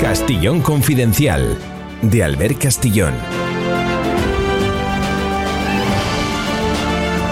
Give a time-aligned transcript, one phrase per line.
[0.00, 1.58] Castillón Confidencial,
[2.00, 3.12] de Albert Castillón.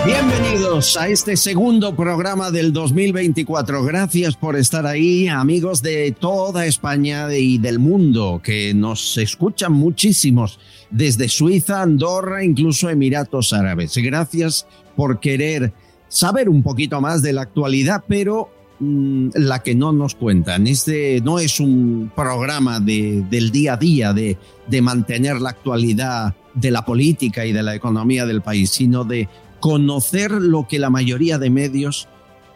[0.04, 3.82] Bienvenidos a este segundo programa del 2024.
[3.84, 10.60] Gracias por estar ahí, amigos de toda España y del mundo, que nos escuchan muchísimos
[10.90, 13.96] desde Suiza, Andorra, incluso Emiratos Árabes.
[13.96, 15.72] Gracias por querer
[16.08, 20.68] saber un poquito más de la actualidad, pero Mm, la que no nos cuentan.
[20.68, 26.36] Este no es un programa de, del día a día de, de mantener la actualidad
[26.54, 30.90] de la política y de la economía del país, sino de conocer lo que la
[30.90, 32.06] mayoría de medios,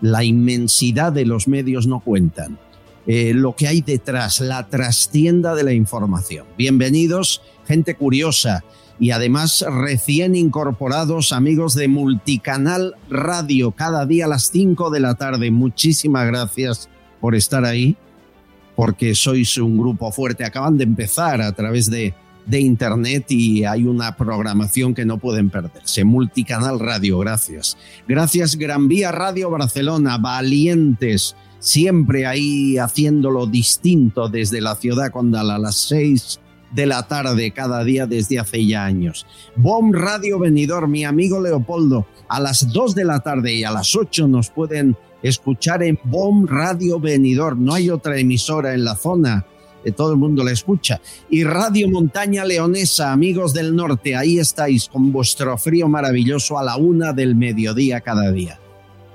[0.00, 2.56] la inmensidad de los medios no cuentan.
[3.08, 6.46] Eh, lo que hay detrás, la trastienda de la información.
[6.56, 8.62] Bienvenidos, gente curiosa,
[9.02, 15.16] y además recién incorporados amigos de Multicanal Radio, cada día a las 5 de la
[15.16, 15.50] tarde.
[15.50, 16.88] Muchísimas gracias
[17.20, 17.96] por estar ahí,
[18.76, 20.44] porque sois un grupo fuerte.
[20.44, 22.14] Acaban de empezar a través de,
[22.46, 26.04] de Internet y hay una programación que no pueden perderse.
[26.04, 27.76] Multicanal Radio, gracias.
[28.06, 35.58] Gracias Gran Vía Radio Barcelona, valientes, siempre ahí haciéndolo distinto desde la ciudad condal a
[35.58, 36.38] las 6
[36.72, 39.26] de la tarde cada día desde hace ya años.
[39.56, 43.94] BOM Radio Venidor, mi amigo Leopoldo, a las 2 de la tarde y a las
[43.94, 47.56] 8 nos pueden escuchar en BOM Radio Venidor.
[47.56, 49.46] No hay otra emisora en la zona.
[49.84, 51.00] Eh, todo el mundo la escucha.
[51.28, 56.76] Y Radio Montaña Leonesa, amigos del norte, ahí estáis con vuestro frío maravilloso a la
[56.76, 58.58] una del mediodía cada día.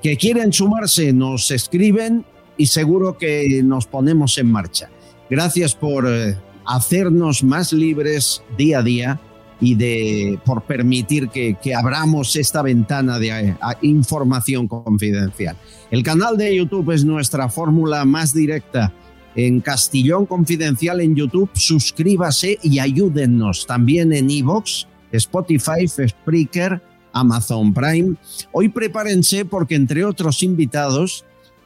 [0.01, 2.25] Que quieren sumarse, nos escriben
[2.57, 4.90] y seguro que nos ponemos en marcha.
[5.29, 9.19] Gracias por eh, hacernos más libres día a día
[9.59, 15.55] y de por permitir que, que abramos esta ventana de eh, información confidencial.
[15.89, 18.94] El canal de YouTube es nuestra fórmula más directa.
[19.35, 26.81] En Castillón Confidencial en YouTube, suscríbase y ayúdennos también en Evox, Spotify, Spreaker,
[27.13, 28.16] Amazon Prime.
[28.51, 31.23] Hoy prepárense porque entre otros invitados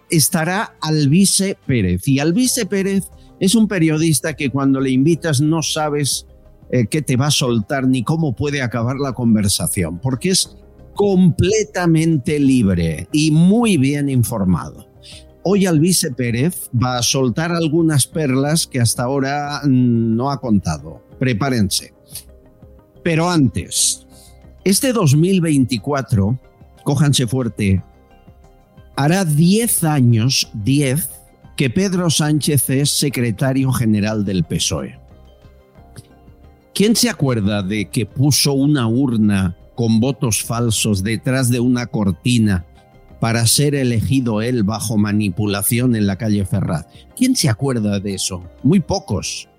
[0.09, 2.07] estará Alvise Pérez.
[2.07, 3.09] Y Alvise Pérez
[3.41, 6.28] es un periodista que cuando le invitas no sabes
[6.69, 10.56] eh, qué te va a soltar ni cómo puede acabar la conversación, porque es
[10.94, 14.88] completamente libre y muy bien informado.
[15.41, 21.01] Hoy Alvise Pérez va a soltar algunas perlas que hasta ahora mm, no ha contado.
[21.18, 21.96] Prepárense.
[23.03, 24.06] Pero antes,
[24.63, 26.40] este 2024,
[26.84, 27.84] cójanse fuerte,
[28.96, 31.09] hará 10 años, 10,
[31.56, 35.00] que Pedro Sánchez es secretario general del PSOE.
[36.73, 42.66] ¿Quién se acuerda de que puso una urna con votos falsos detrás de una cortina
[43.19, 46.88] para ser elegido él bajo manipulación en la calle Ferraz?
[47.16, 48.44] ¿Quién se acuerda de eso?
[48.63, 49.50] Muy pocos.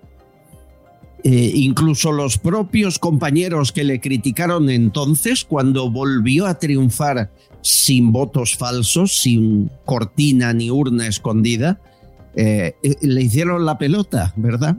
[1.23, 8.57] Eh, incluso los propios compañeros que le criticaron entonces, cuando volvió a triunfar sin votos
[8.57, 11.79] falsos, sin cortina ni urna escondida,
[12.35, 14.75] eh, eh, le hicieron la pelota, ¿verdad?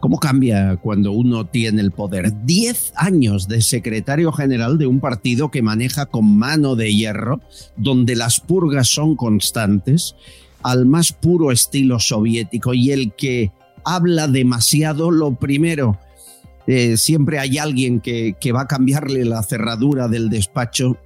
[0.00, 2.44] ¿Cómo cambia cuando uno tiene el poder?
[2.44, 7.40] Diez años de secretario general de un partido que maneja con mano de hierro,
[7.78, 10.14] donde las purgas son constantes,
[10.62, 13.50] al más puro estilo soviético y el que
[13.84, 15.98] habla demasiado, lo primero,
[16.66, 20.98] eh, siempre hay alguien que, que va a cambiarle la cerradura del despacho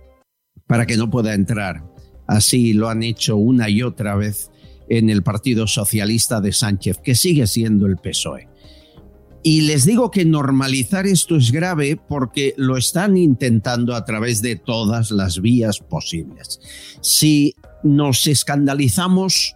[0.66, 1.84] para que no pueda entrar.
[2.26, 4.50] Así lo han hecho una y otra vez
[4.88, 8.48] en el Partido Socialista de Sánchez, que sigue siendo el PSOE.
[9.42, 14.56] Y les digo que normalizar esto es grave porque lo están intentando a través de
[14.56, 16.60] todas las vías posibles.
[17.00, 19.54] Si nos escandalizamos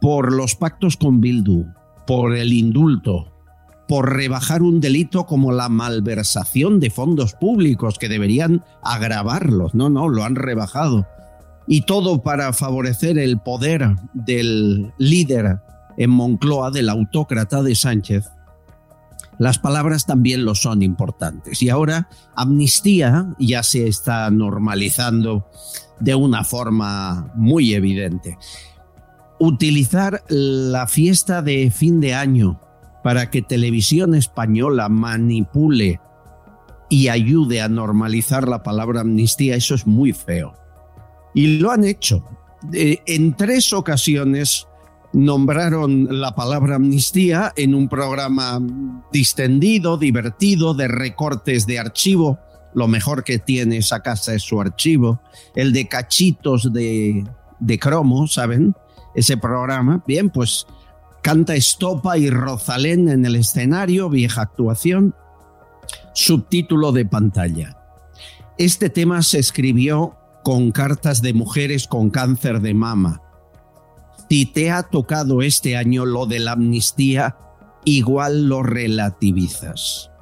[0.00, 1.66] por los pactos con Bildu,
[2.10, 3.30] por el indulto,
[3.86, 10.08] por rebajar un delito como la malversación de fondos públicos que deberían agravarlos, no, no,
[10.08, 11.06] lo han rebajado
[11.68, 15.60] y todo para favorecer el poder del líder
[15.98, 18.28] en Moncloa, del autócrata de Sánchez,
[19.38, 21.62] las palabras también lo son importantes.
[21.62, 25.46] Y ahora amnistía ya se está normalizando
[26.00, 28.36] de una forma muy evidente.
[29.42, 32.60] Utilizar la fiesta de fin de año
[33.02, 35.98] para que televisión española manipule
[36.90, 40.54] y ayude a normalizar la palabra amnistía, eso es muy feo.
[41.34, 42.24] Y lo han hecho.
[42.72, 44.66] en tres ocasiones
[45.12, 48.60] nombraron la palabra amnistía en un programa
[49.12, 52.38] distendido, divertido, de recortes de archivo.
[52.74, 55.20] Lo mejor que tiene esa casa es su archivo.
[55.54, 57.24] El de cachitos de,
[57.58, 58.74] de cromo, ¿saben?
[59.14, 60.02] Ese programa.
[60.06, 60.66] Bien, pues
[61.22, 65.14] canta Estopa y Rosalén en el escenario, vieja actuación.
[66.14, 67.76] Subtítulo de pantalla.
[68.58, 73.22] Este tema se escribió con cartas de mujeres con cáncer de mama
[74.30, 77.36] si te ha tocado este año lo de la amnistía,
[77.84, 80.12] igual lo relativizas.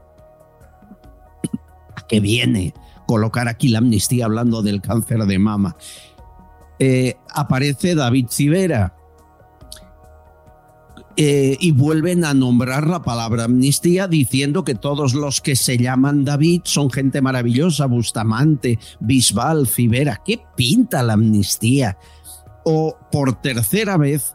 [1.95, 2.73] ¿A qué viene
[3.07, 5.77] colocar aquí la amnistía hablando del cáncer de mama?
[6.79, 8.95] Eh, aparece David Civera,
[11.21, 16.25] eh, y vuelven a nombrar la palabra amnistía diciendo que todos los que se llaman
[16.25, 20.23] David son gente maravillosa, Bustamante, Bisbal, Civera.
[20.25, 21.99] ¿Qué pinta la amnistía?
[22.71, 24.35] o por tercera vez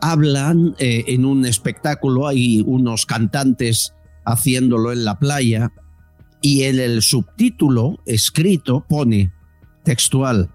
[0.00, 3.92] hablan eh, en un espectáculo, hay unos cantantes
[4.24, 5.70] haciéndolo en la playa
[6.40, 9.34] y en el subtítulo escrito pone
[9.84, 10.50] textual,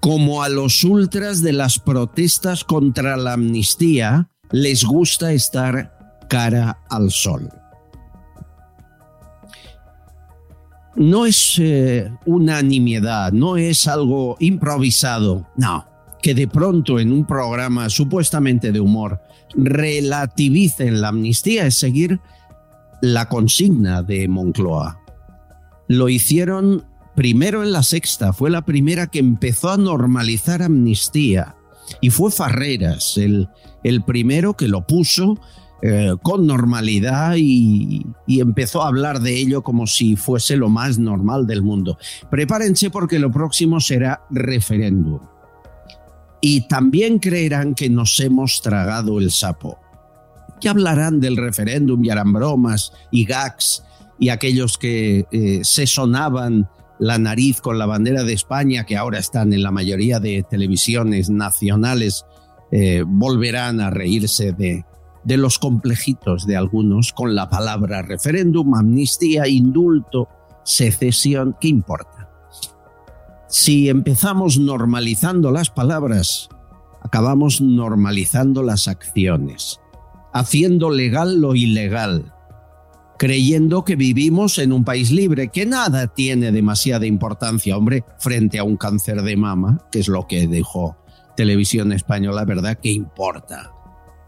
[0.00, 7.10] como a los ultras de las protestas contra la amnistía les gusta estar cara al
[7.10, 7.48] sol.
[10.96, 15.88] No es eh, una nimiedad, no es algo improvisado, no
[16.22, 19.20] que de pronto en un programa supuestamente de humor
[19.54, 22.20] relativicen la amnistía es seguir
[23.00, 25.00] la consigna de Moncloa.
[25.86, 26.84] Lo hicieron
[27.18, 31.56] primero en la sexta, fue la primera que empezó a normalizar amnistía.
[32.00, 33.48] Y fue Farreras el,
[33.82, 35.36] el primero que lo puso
[35.82, 41.00] eh, con normalidad y, y, empezó a hablar de ello como si fuese lo más
[41.00, 41.98] normal del mundo.
[42.30, 45.18] Prepárense porque lo próximo será referéndum
[46.40, 49.80] y también creerán que nos hemos tragado el sapo.
[50.60, 53.82] ¿Qué hablarán del referéndum y harán bromas y gags
[54.20, 59.18] y aquellos que eh, se sonaban la nariz con la bandera de España, que ahora
[59.18, 62.24] están en la mayoría de televisiones nacionales,
[62.70, 64.84] eh, volverán a reírse de,
[65.24, 70.28] de los complejitos de algunos con la palabra referéndum, amnistía, indulto,
[70.64, 72.30] secesión, ¿qué importa?
[73.48, 76.48] Si empezamos normalizando las palabras,
[77.02, 79.80] acabamos normalizando las acciones,
[80.32, 82.34] haciendo legal lo ilegal,
[83.18, 88.64] creyendo que vivimos en un país libre, que nada tiene demasiada importancia, hombre, frente a
[88.64, 90.96] un cáncer de mama, que es lo que dejó
[91.36, 92.78] Televisión Española, ¿verdad?
[92.80, 93.72] ¿Qué importa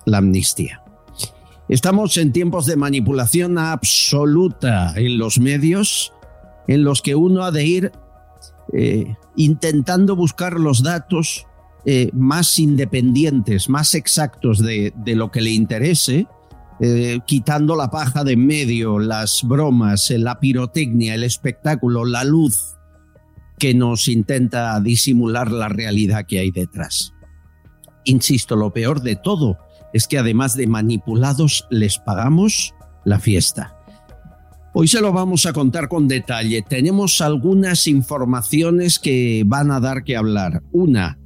[0.07, 0.83] la amnistía?
[1.69, 6.13] Estamos en tiempos de manipulación absoluta en los medios,
[6.67, 7.93] en los que uno ha de ir
[8.73, 11.47] eh, intentando buscar los datos
[11.85, 16.27] eh, más independientes, más exactos de, lo que le interese,
[16.81, 22.79] eh, quitando la paja de en medio, las bromas, la pirotecnia, el espectáculo, la luz
[23.59, 27.13] que nos intenta disimular la realidad que hay detrás.
[28.05, 29.59] Insisto, lo peor de todo
[29.93, 33.77] es que además de manipulados les pagamos la fiesta.
[34.73, 36.63] Hoy se lo vamos a contar con detalle.
[36.63, 40.63] Tenemos algunas informaciones que van a dar que hablar.
[40.73, 41.19] Una,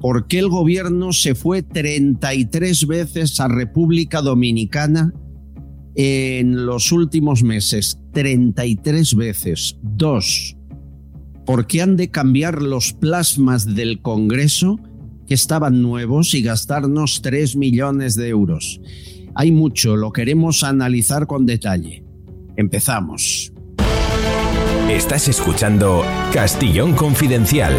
[0.00, 5.12] ¿por qué el gobierno se fue 33 veces a República Dominicana
[5.94, 8.00] en los últimos meses?
[8.12, 9.76] 33 veces.
[9.82, 10.56] Dos,
[11.46, 14.78] ¿por qué han de cambiar los plasmas del Congreso
[15.26, 18.80] que estaban nuevos y gastarnos 3 millones de euros?
[19.34, 22.04] Hay mucho, lo queremos analizar con detalle.
[22.56, 23.52] Empezamos.
[24.90, 26.02] Estás escuchando
[26.32, 27.74] Castillón Confidencial.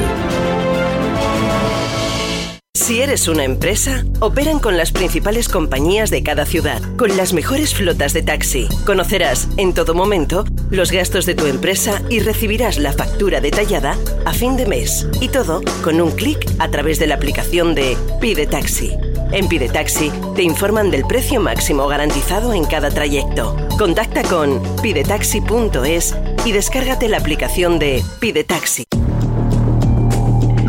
[2.89, 7.75] Si eres una empresa, operan con las principales compañías de cada ciudad, con las mejores
[7.75, 8.67] flotas de taxi.
[8.83, 13.95] Conocerás en todo momento los gastos de tu empresa y recibirás la factura detallada
[14.25, 15.07] a fin de mes.
[15.21, 18.91] Y todo con un clic a través de la aplicación de Pide Taxi.
[19.31, 23.55] En Pide Taxi te informan del precio máximo garantizado en cada trayecto.
[23.77, 28.85] Contacta con pidetaxi.es y descárgate la aplicación de Pide Taxi.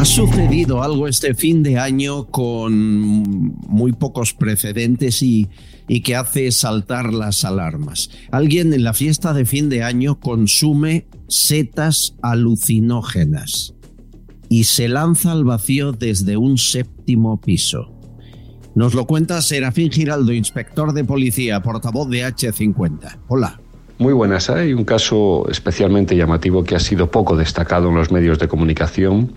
[0.00, 5.50] Ha sucedido algo este fin de año con muy pocos precedentes y,
[5.88, 8.08] y que hace saltar las alarmas.
[8.30, 13.74] Alguien en la fiesta de fin de año consume setas alucinógenas
[14.48, 17.92] y se lanza al vacío desde un séptimo piso.
[18.74, 23.18] Nos lo cuenta Serafín Giraldo, inspector de policía, portavoz de H50.
[23.28, 23.60] Hola.
[24.00, 24.48] Muy buenas.
[24.48, 29.34] Hay un caso especialmente llamativo que ha sido poco destacado en los medios de comunicación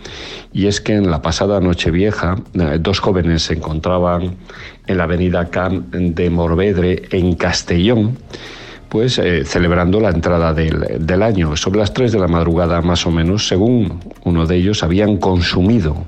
[0.54, 4.38] y es que en la pasada Nochevieja eh, dos jóvenes se encontraban
[4.88, 8.18] en la avenida Can de Morvedre en Castellón
[8.88, 11.58] pues eh, celebrando la entrada del, del, año.
[11.58, 16.06] Sobre las 3 de la madrugada más o menos, según uno de ellos, habían consumido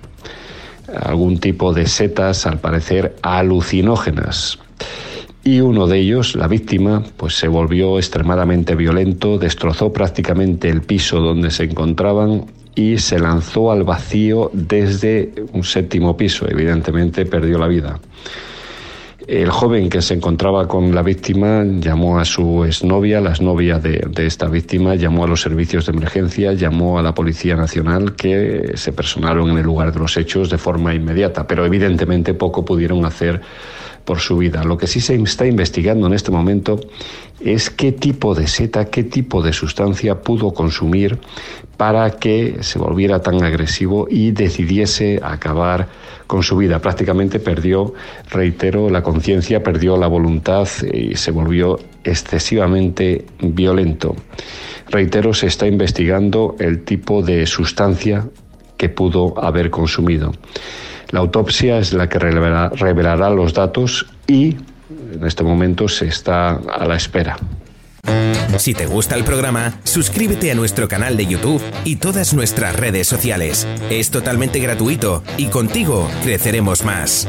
[1.03, 4.59] algún tipo de setas, al parecer alucinógenas
[5.47, 11.19] y uno de ellos, la víctima, pues se volvió extremadamente violento, destrozó prácticamente el piso
[11.19, 16.49] donde se encontraban y se lanzó al vacío desde un séptimo piso.
[16.49, 17.99] Evidentemente perdió la vida.
[19.27, 24.03] El joven que se encontraba con la víctima llamó a su exnovia, la exnovia de,
[24.09, 28.71] de, esta víctima, llamó a los servicios de emergencia, llamó a la Policía Nacional que
[28.73, 33.05] se personaron en el lugar de los hechos de forma inmediata, pero evidentemente poco pudieron
[33.05, 33.41] hacer
[34.05, 34.63] por su vida.
[34.63, 36.79] Lo que sí se está investigando en este momento
[37.39, 41.19] es qué tipo de seta, qué tipo de sustancia pudo consumir
[41.77, 45.87] para que se volviera tan agresivo y decidiese acabar
[46.27, 46.79] con su vida.
[46.79, 47.93] Prácticamente perdió,
[48.29, 54.15] reitero, la conciencia, perdió la voluntad y se volvió excesivamente violento.
[54.89, 58.27] Reitero, se está investigando el tipo de sustancia
[58.77, 60.31] que pudo haber consumido.
[61.09, 64.55] La autopsia es la que revelará, los datos y
[65.13, 67.37] en este momento se está a la espera.
[68.57, 73.07] Si te gusta el programa, suscríbete a nuestro canal de YouTube y todas nuestras redes
[73.07, 73.67] sociales.
[73.89, 77.27] Es totalmente gratuito y contigo creceremos más.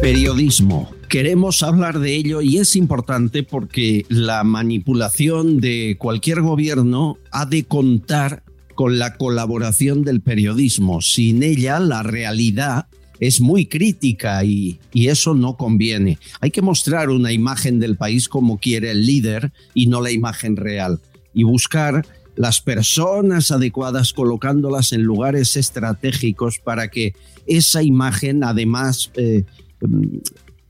[0.00, 0.90] Periodismo.
[1.08, 7.64] Queremos hablar de ello y es importante porque la manipulación de cualquier gobierno ha de
[7.64, 8.42] contar
[8.78, 11.02] con la colaboración del periodismo.
[11.02, 12.86] Sin ella, la realidad
[13.18, 16.20] es muy crítica y, eso no conviene.
[16.40, 20.54] Hay que mostrar una imagen del país como quiere el líder y no la imagen
[20.54, 21.00] real.
[21.34, 22.06] Y buscar
[22.36, 27.16] las personas adecuadas colocándolas en lugares estratégicos para que
[27.48, 29.42] esa imagen además eh,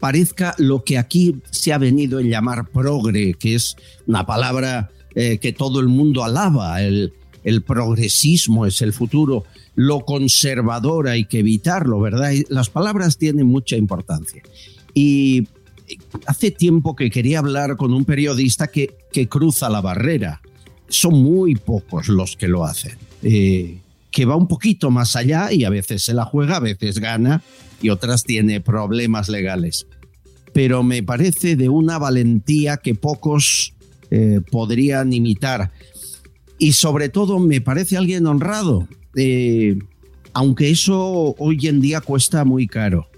[0.00, 5.36] parezca lo que aquí se ha venido a llamar progre, que es una palabra eh,
[5.36, 7.12] que todo el mundo alaba, el,
[7.48, 12.32] el progresismo es el futuro, lo conservador hay que evitarlo, ¿verdad?
[12.48, 14.42] Las palabras tienen mucha importancia.
[14.92, 15.48] Y
[16.26, 18.94] hace tiempo que quería hablar con un periodista que,
[19.28, 20.40] cruza la barrera.
[20.88, 22.96] Son muy pocos los que lo hacen.
[23.22, 23.78] Eh,
[24.10, 27.42] que va un poquito más allá y a veces se la juega, a veces gana
[27.82, 29.86] y otras tiene problemas legales.
[30.52, 33.74] Pero me parece de una valentía que pocos
[34.10, 35.70] eh, podrían imitar
[36.58, 39.78] y sobre todo me parece alguien honrado, eh,
[40.32, 43.08] aunque eso hoy en día cuesta muy caro.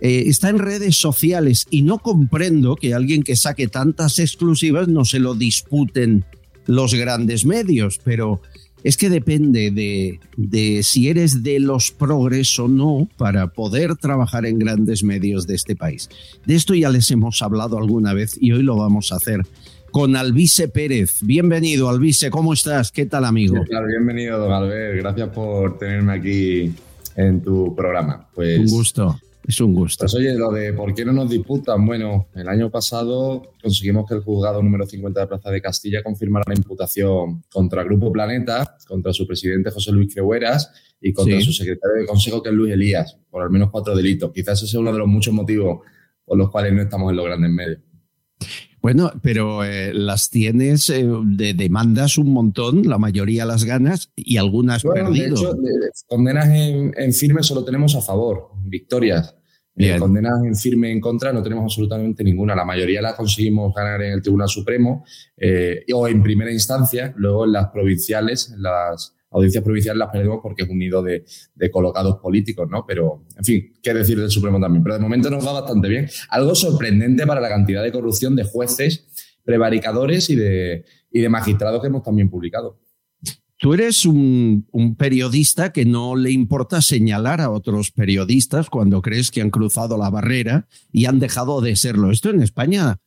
[0.00, 5.04] Eh, está en redes sociales y no comprendo que alguien que saque tantas exclusivas no
[5.04, 6.24] se lo disputen
[6.66, 8.40] los grandes medios, pero
[8.84, 14.46] es que depende de, de si eres de los progres o no para poder trabajar
[14.46, 16.08] en grandes medios de este país.
[16.46, 19.42] De esto ya les hemos hablado alguna vez y hoy lo vamos a hacer
[19.90, 21.18] con Alvise Pérez.
[21.22, 22.92] Bienvenido, Alvise, ¿cómo estás?
[22.92, 23.64] ¿Qué tal, amigo?
[23.86, 24.98] Bienvenido, don Albert.
[24.98, 26.74] Gracias por tenerme aquí
[27.16, 28.28] en tu programa.
[28.34, 29.18] Pues, un gusto.
[29.46, 30.02] Es un gusto.
[30.02, 31.86] Pues oye, lo de por qué no nos disputan.
[31.86, 36.44] Bueno, el año pasado conseguimos que el juzgado número 50 de Plaza de Castilla confirmara
[36.46, 41.52] la imputación contra el Grupo Planeta, contra su presidente José Luis Creueras y contra su
[41.52, 44.32] secretario de Consejo, que es Luis Elías, por al menos cuatro delitos.
[44.34, 45.80] Quizás ese es uno de los muchos motivos
[46.26, 47.80] por los cuales no estamos en los grandes medios.
[48.80, 54.36] Bueno, pero eh, las tienes eh, de demandas un montón, la mayoría las ganas y
[54.36, 55.54] algunas bueno, perdido.
[55.54, 59.34] De hecho, condenas en, firme solo tenemos a favor, victorias.
[59.80, 62.54] Eh, condenas en firme en contra no tenemos absolutamente ninguna.
[62.56, 65.04] La mayoría las conseguimos ganar en el Tribunal Supremo
[65.94, 70.68] o en primera instancia, luego en las provinciales, las audiencias provinciales las perdemos porque es
[70.68, 71.24] un nido de,
[71.70, 72.84] colocados políticos, ¿no?
[72.86, 74.82] Pero, en fin, qué decir del Supremo también.
[74.82, 76.08] Pero de momento nos va bastante bien.
[76.30, 79.06] Algo sorprendente para la cantidad de corrupción de jueces,
[79.44, 82.80] prevaricadores y de, y de magistrados que hemos también publicado.
[83.60, 89.32] Tú eres un, un, periodista que no le importa señalar a otros periodistas cuando crees
[89.32, 92.12] que han cruzado la barrera y han dejado de serlo.
[92.12, 93.00] Esto en España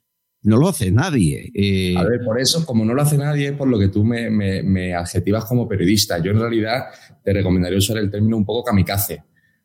[0.44, 1.52] no lo hace nadie.
[1.54, 4.30] Eh, a ver, por eso, como no lo hace nadie, por lo que tú me,
[4.30, 6.20] me, adjetivas como periodista.
[6.20, 6.86] Yo en realidad
[7.24, 9.24] te recomendaría usar el término un poco kamikaze,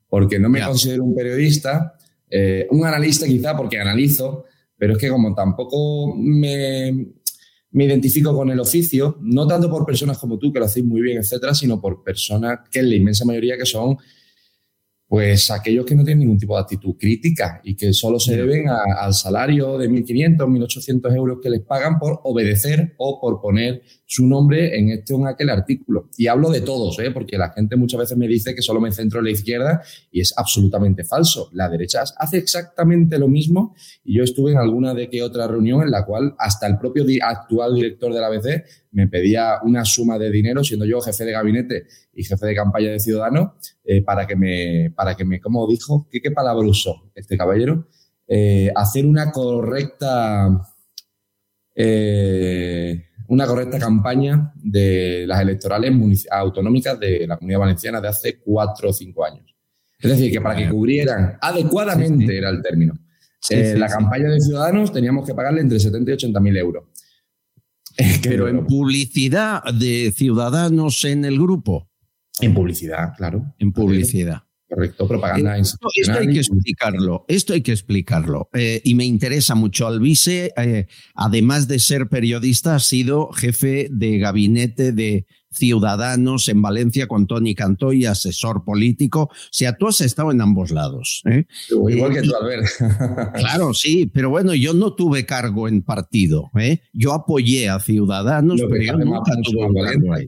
[0.09, 1.95] porque no me considero un periodista,
[2.29, 4.45] eh, un analista quizá porque analizo,
[4.77, 7.07] pero es que como tampoco me,
[7.71, 11.01] me identifico con el oficio, no tanto por personas como tú, que lo hacéis muy
[11.01, 13.97] bien, etcétera, sino por personas que en la inmensa mayoría que son
[15.09, 18.69] pues aquellos que no tienen ningún tipo de actitud crítica y que solo se deben
[18.69, 24.27] al salario de 1.500, 1.800 euros que les pagan por obedecer o por poner su
[24.27, 26.11] nombre en este o en aquel artículo.
[26.17, 27.13] Y hablo de todos, ¿eh?
[27.13, 30.21] porque la gente muchas veces me dice que solo me centro en la izquierda y
[30.21, 31.51] es absolutamente falso.
[31.53, 35.83] La derecha hace exactamente lo mismo y yo estuve en alguna de que otra reunión
[35.83, 38.65] en la cual hasta el propio actual director de la ABC
[38.97, 42.91] me pedía una suma de dinero, siendo yo jefe de gabinete y jefe de campaña
[42.91, 43.51] de Ciudadanos,
[43.85, 47.89] eh, para que me, para que me, como dijo, ¿qué, qué palabra usó este caballero?
[48.27, 50.49] Eh, hacer una correcta,
[51.75, 58.89] eh, una correcta campaña de las electorales autonómicas de la Comunidad Valenciana de hace cuatro
[58.89, 59.55] o cinco años.
[59.99, 62.95] Es decir, que para que cubrieran adecuadamente, era el término,
[63.51, 66.85] la campaña de Ciudadanos teníamos que pagarle entre 70 y 80 mil euros.
[68.23, 71.89] Pero en publicidad de ciudadanos en el grupo.
[72.41, 73.55] En publicidad, claro.
[73.59, 74.43] En publicidad.
[74.69, 78.51] Correcto, propaganda esto, esto hay que explicarlo, esto hay que explicarlo.
[78.53, 79.87] Eh, y me interesa mucho.
[79.87, 85.25] Alvise, eh, además de ser periodista, ha sido jefe de gabinete de
[85.57, 89.23] Ciudadanos en Valencia con Tony Cantó y asesor político.
[89.23, 91.23] O sea, tú has estado en ambos lados.
[91.27, 91.47] ¿eh?
[91.71, 92.67] Igual que tú, Albert.
[93.35, 96.51] claro, sí, pero bueno, yo no tuve cargo en partido.
[96.93, 100.27] Yo apoyé a Ciudadanos, pero yo nunca tuve cargo ahí.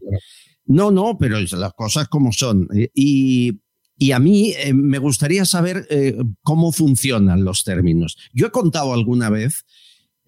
[0.66, 2.68] No, no, pero las cosas como son.
[2.94, 3.58] Y
[3.98, 8.16] y a mí eh, me gustaría saber eh, cómo funcionan los términos.
[8.32, 9.66] Yo he contado alguna vez,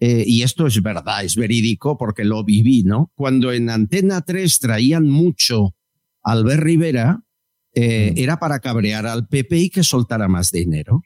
[0.01, 3.11] eh, y esto es verdad, es verídico porque lo viví, ¿no?
[3.15, 5.75] Cuando en Antena 3 traían mucho
[6.23, 7.13] a Albert Rivera,
[7.73, 8.17] mm.
[8.17, 11.01] era para cabrear al PP y que soltara más dinero.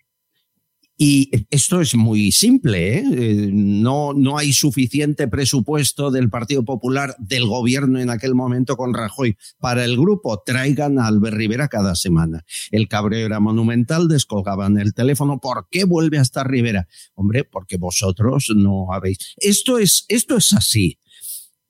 [0.97, 3.03] Y esto es muy simple, ¿eh?
[3.11, 3.49] ¿eh?
[3.51, 9.35] no, no hay suficiente presupuesto del Partido Popular, del gobierno en aquel momento con Rajoy.
[9.59, 12.45] Para el grupo, traigan a Albert Rivera cada semana.
[12.71, 15.41] El cabreo era monumental, descolgaban el teléfono.
[15.41, 16.87] ¿Por qué vuelve a estar Rivera?
[17.13, 19.17] Hombre, porque vosotros no habéis.
[19.35, 20.97] Esto es, esto es así.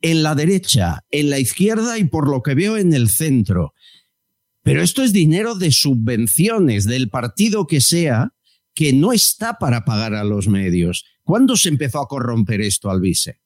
[0.02, 3.74] En la derecha, en la izquierda y por lo que veo en el centro.
[4.62, 8.35] Pero esto es dinero de subvenciones del partido que sea
[8.76, 11.06] que no está para pagar a los medios.
[11.24, 13.40] ¿Cuándo se empezó a corromper esto, Alvise?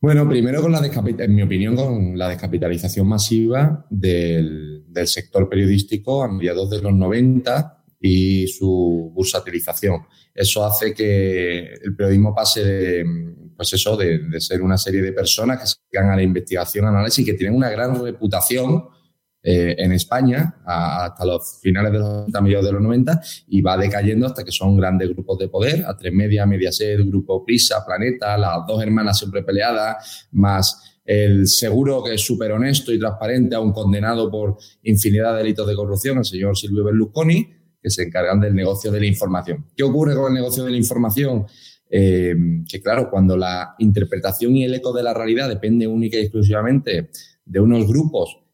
[0.00, 6.28] Bueno, primero con la en mi opinión, con la descapitalización masiva del, sector periodístico a
[6.28, 10.02] mediados de los 90 y su bursatilización.
[10.34, 13.04] Eso hace que el periodismo pase de,
[13.56, 16.86] pues eso, de, de ser una serie de personas que se dedican a la investigación,
[16.86, 18.88] análisis y que tienen una gran reputación
[19.40, 23.76] eh, en España hasta los finales de los 90, mediados de los 90 y va
[23.76, 28.36] decayendo hasta que son grandes grupos de poder, a tres media, Mediaset, Grupo Prisa, Planeta,
[28.36, 33.60] las dos hermanas siempre peleadas, más el seguro que es súper honesto y transparente a
[33.60, 37.48] un condenado por infinidad de delitos de corrupción, el señor Silvio Berlusconi,
[37.80, 39.66] que se encargan del negocio de la información.
[39.76, 41.46] ¿Qué ocurre con el negocio de la información?
[41.88, 42.34] Eh,
[42.68, 47.08] que claro, cuando la interpretación y el eco de la realidad depende única y exclusivamente
[47.44, 48.47] de unos grupos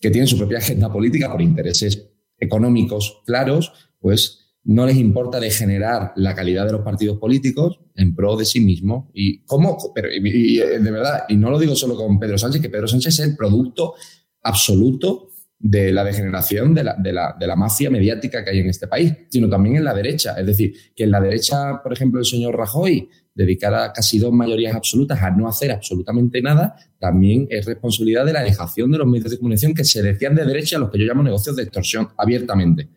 [0.00, 2.08] que tienen su propia agenda política por intereses
[2.38, 8.36] económicos claros, pues no les importa degenerar la calidad de los partidos políticos en pro
[8.36, 9.06] de sí mismos.
[9.14, 12.70] Y cómo, pero y, de verdad, y no lo digo solo con Pedro Sánchez, que
[12.70, 13.94] Pedro Sánchez es el producto
[14.42, 18.70] absoluto de la degeneración de la, de, la, de la, mafia mediática que hay en
[18.70, 20.34] este país, sino también en la derecha.
[20.38, 24.74] Es decir, que en la derecha, por ejemplo, el señor Rajoy dedicar casi dos mayorías
[24.74, 29.30] absolutas a no hacer absolutamente nada, también es responsabilidad de la dejación de los medios
[29.30, 32.08] de comunicación que se decían de derecha a los que yo llamo negocios de extorsión
[32.16, 32.88] abiertamente.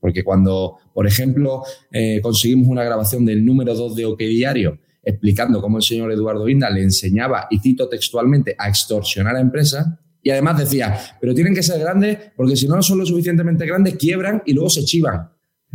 [0.00, 5.60] Porque cuando, por ejemplo, eh, conseguimos una grabación del número 2 de OK Diario explicando
[5.60, 9.86] cómo el señor Eduardo Inda le enseñaba, y cito textualmente, a extorsionar a empresas,
[10.22, 13.96] y además decía, pero tienen que ser grandes porque si no son lo suficientemente grandes,
[13.96, 15.28] quiebran y luego se chivan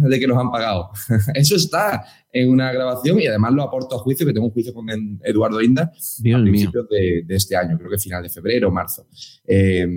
[0.07, 0.89] de que nos han pagado.
[1.33, 4.73] Eso está en una grabación y además lo aporto a juicio, que tengo un juicio
[4.73, 4.87] con
[5.23, 9.07] Eduardo Inda a principios de, este año, creo que final de febrero o marzo.
[9.45, 9.87] Eh,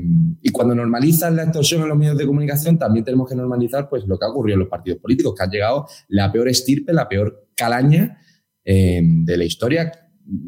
[0.41, 4.07] y cuando normalizan la extorsión en los medios de comunicación, también tenemos que normalizar pues,
[4.07, 7.09] lo que ha ocurrido en los partidos políticos, que han llegado la peor estirpe, la
[7.09, 8.19] peor calaña
[8.65, 9.93] eh, de la historia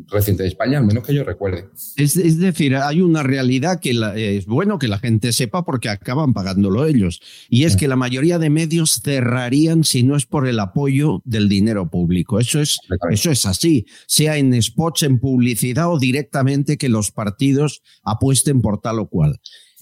[0.08, 1.66] reciente de España, al menos que yo recuerde.
[1.96, 6.86] Es, decir, hay una realidad que es bueno que la gente sepa porque acaban pagándolo
[6.86, 7.20] ellos.
[7.48, 11.48] Y es que la mayoría de medios cerrarían si no es por el apoyo del
[11.48, 12.38] dinero público.
[12.38, 12.78] Eso es,
[13.10, 18.80] eso es así, sea en spots, en publicidad o directamente que los partidos apuesten por
[18.80, 19.40] tal o cual.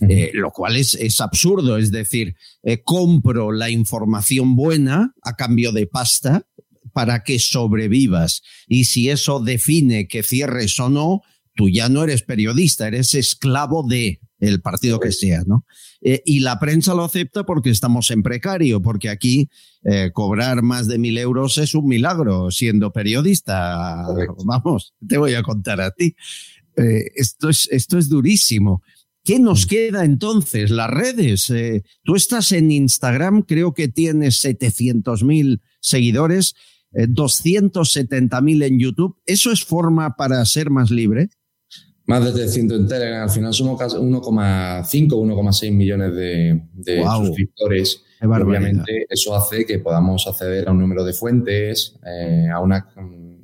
[0.09, 5.71] Eh, lo cual es, es, absurdo, es decir, eh, compro la información buena a cambio
[5.71, 6.45] de pasta
[6.93, 8.43] para que sobrevivas.
[8.67, 11.23] Y si eso define que cierres o no,
[11.55, 15.65] tú ya no eres periodista, eres esclavo de el partido que sea, ¿no?
[16.01, 19.49] Eh, y la prensa lo acepta porque estamos en precario, porque aquí
[19.85, 24.05] eh, cobrar más de mil euros es un milagro siendo periodista.
[24.45, 26.17] Vamos, te voy a contar a ti.
[26.77, 28.83] Eh, esto, es, esto es durísimo.
[29.23, 29.69] ¿Qué nos mm.
[29.69, 30.71] queda entonces?
[30.73, 31.53] Las redes.
[32.03, 36.57] tú estás en Instagram, creo que tienes 700 mil seguidores.
[36.93, 39.17] 270.000 eh, en YouTube.
[39.27, 41.29] ¿Eso es forma para ser más libre?
[42.07, 43.23] Más de 300 en Telegram.
[43.23, 46.63] Al final somos 1,5, 1,6 millones de,
[47.17, 48.03] suscriptores.
[48.21, 52.89] Obviamente eso hace que podamos acceder a un número de fuentes, eh, a una,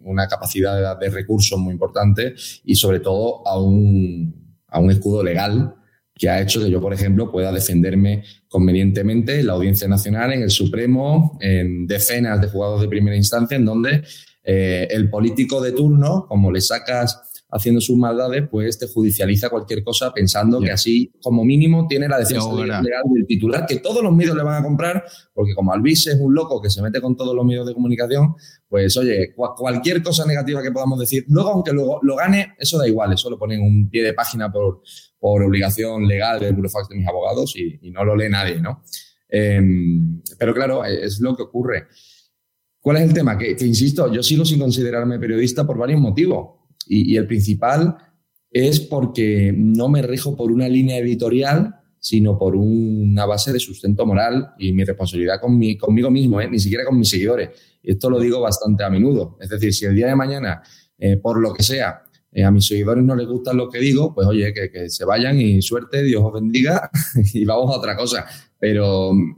[0.04, 2.34] una, capacidad de, recursos muy importante
[2.64, 5.74] y sobre todo a un, a un escudo legal
[6.18, 10.42] que ha hecho que yo, por ejemplo, pueda defenderme convenientemente en la Audiencia Nacional, en
[10.42, 14.02] el Supremo, en decenas de juzgados de primera instancia, en donde
[14.42, 19.82] eh, el político de turno, como le sacas haciendo sus maldades, pues te judicializa cualquier
[19.82, 24.14] cosa pensando que así, como mínimo, tiene la defensa legal del titular, que todos los
[24.14, 27.16] medios le van a comprar, porque como Alvis es un loco que se mete con
[27.16, 28.34] todos los medios de comunicación,
[28.68, 32.86] pues oye, cualquier cosa negativa que podamos decir, luego aunque luego lo gane, eso da
[32.86, 34.82] igual, eso lo ponen un pie de página por,
[35.18, 38.82] por obligación legal del burofax de mis abogados y, no lo lee nadie, ¿no?
[39.28, 41.88] Em, pero claro, es lo que ocurre.
[42.80, 43.36] ¿Cuál es el tema?
[43.36, 46.56] Que, insisto, yo sigo sin considerarme periodista por varios motivos.
[46.86, 47.96] Y, el principal
[48.50, 54.06] es porque no me rijo por una línea editorial, sino por una base de sustento
[54.06, 56.48] moral y mi responsabilidad con conmigo mismo, ¿eh?
[56.48, 57.50] ni siquiera con mis seguidores.
[57.82, 59.36] Y esto lo digo bastante a menudo.
[59.40, 60.62] Es decir, si el día de mañana,
[60.96, 62.04] eh, por lo que sea,
[62.38, 65.40] eh, a mis seguidores no les gusta lo que digo, pues oye, que, se vayan
[65.40, 66.88] y suerte, Dios os bendiga
[67.34, 68.26] y vamos a otra cosa.
[68.60, 69.36] Pero mm,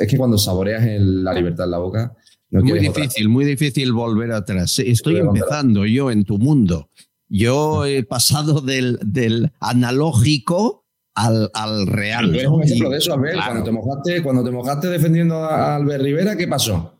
[0.00, 2.16] es que cuando saboreas la libertad en la boca...
[2.50, 4.78] No muy difícil, muy difícil volver atrás.
[4.78, 6.88] Estoy empezando yo en tu mundo.
[7.28, 12.30] Yo he pasado del, del analógico al, al real.
[12.48, 13.36] un ejemplo de eso, Albert.
[13.36, 16.93] Cuando, te mojaste, cuando te mojaste defendiendo a Albert Rivera, ¿qué pasó?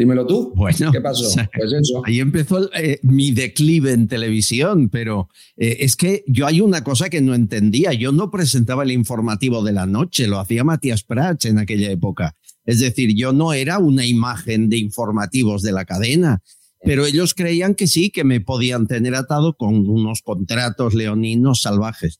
[0.00, 0.50] Dímelo tú.
[0.56, 1.24] Bueno, ¿qué pasó?
[1.54, 2.00] Pues eso.
[2.06, 7.10] Ahí empezó eh, mi declive en televisión, pero eh, es que yo hay una cosa
[7.10, 7.92] que no entendía.
[7.92, 12.34] Yo no presentaba el informativo de la noche, lo hacía Matías Prats en aquella época.
[12.64, 16.42] Es decir, yo no era una imagen de informativos de la cadena,
[16.82, 22.18] pero ellos creían que sí, que me podían tener atado con unos contratos leoninos salvajes.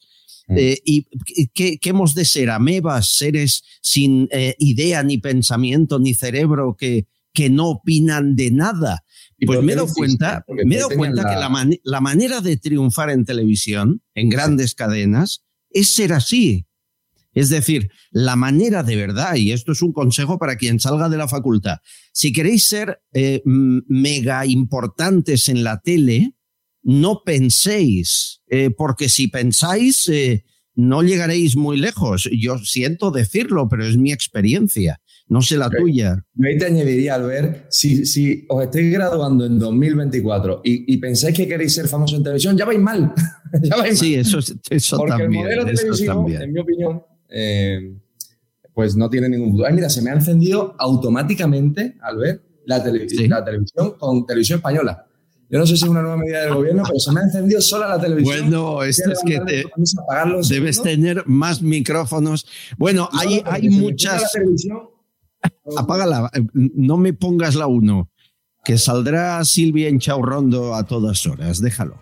[0.49, 0.57] Mm.
[0.59, 1.07] Eh, ¿Y
[1.55, 2.51] qué, hemos de ser?
[2.51, 9.05] ¿Amebas, seres sin idea, ni pensamiento, ni cerebro que que no opinan de nada.
[9.45, 13.11] Pues me he dado cuenta, me he dado cuenta que la, la manera de triunfar
[13.11, 16.67] en televisión, en grandes cadenas, es ser así.
[17.33, 21.17] Es decir, la manera de verdad, y esto es un consejo para quien salga de
[21.17, 21.79] la facultad,
[22.13, 26.35] si queréis ser eh, mega importantes en la tele,
[26.83, 32.29] no penséis, eh, porque si pensáis, eh, no llegaréis muy lejos.
[32.33, 36.25] Yo siento decirlo, pero es mi experiencia no sé la tuya.
[36.35, 41.73] Me te añadiría, Albert, si, si os estáis graduando en 2024 y, pensáis que queréis
[41.73, 43.15] ser famosos en televisión, ya vais mal.
[43.63, 45.47] ya vais sí, eso, eso Porque también.
[45.47, 47.95] El modelo televisivo, en mi opinión, eh,
[48.75, 49.69] pues no tiene ningún futuro.
[49.69, 55.07] Ay, mira, se me ha encendido automáticamente, Albert, la, la televisión con televisión española.
[55.49, 57.61] Yo no sé si es una nueva medida del gobierno, pero se me ha encendido
[57.61, 58.51] sola la televisión.
[58.51, 59.41] Bueno, esto es que
[60.49, 62.47] debes tener más micrófonos.
[62.79, 64.25] Bueno, hay, hay muchas.
[65.77, 68.09] Apágala, no me pongas la 1,
[68.65, 71.99] que saldrá Silvia en Chaurrondo a todas horas, déjalo.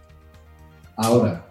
[0.96, 1.47] Ahora.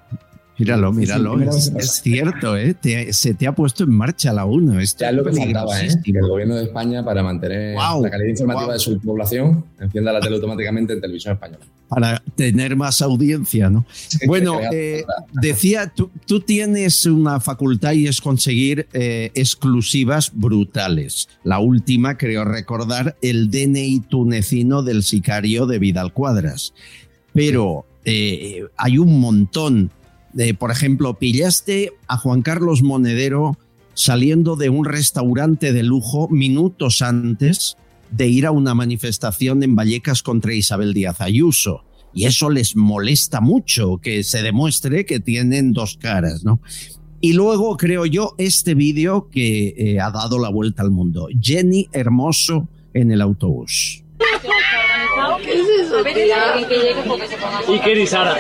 [0.58, 1.40] Míralo, míralo.
[1.40, 2.76] Es, cierto, ¿eh?
[3.12, 4.74] se te ha puesto en marcha la 1.
[4.74, 5.90] Ya es lo que faltaba, ¿eh?
[6.04, 10.20] Que el gobierno de España, para mantener la calidad informativa de su población, encienda la
[10.20, 11.64] tele automáticamente en televisión española.
[11.88, 13.86] Para tener más audiencia, ¿no?
[14.26, 21.30] bueno, eh, decía, tú, tú, tienes una facultad y es conseguir eh, exclusivas brutales.
[21.46, 26.74] La última, creo recordar, el DNI tunecino del sicario de Vidal Cuadras.
[27.32, 29.92] Pero eh, hay un montón
[30.58, 33.58] por ejemplo, pillaste a Juan Carlos Monedero
[33.94, 37.76] saliendo de un restaurante de lujo minutos antes
[38.12, 41.84] de ir a una manifestación en Vallecas contra Isabel Díaz Ayuso.
[42.14, 46.60] y eso les molesta mucho que se demuestre que tienen dos caras, ¿no?
[47.20, 51.28] Y luego creo yo este vídeo que eh, ha dado la vuelta al mundo.
[51.40, 54.04] Jenny Hermoso en el autobús.
[55.44, 56.04] ¿Qué es eso?
[57.68, 58.36] Iker Sara.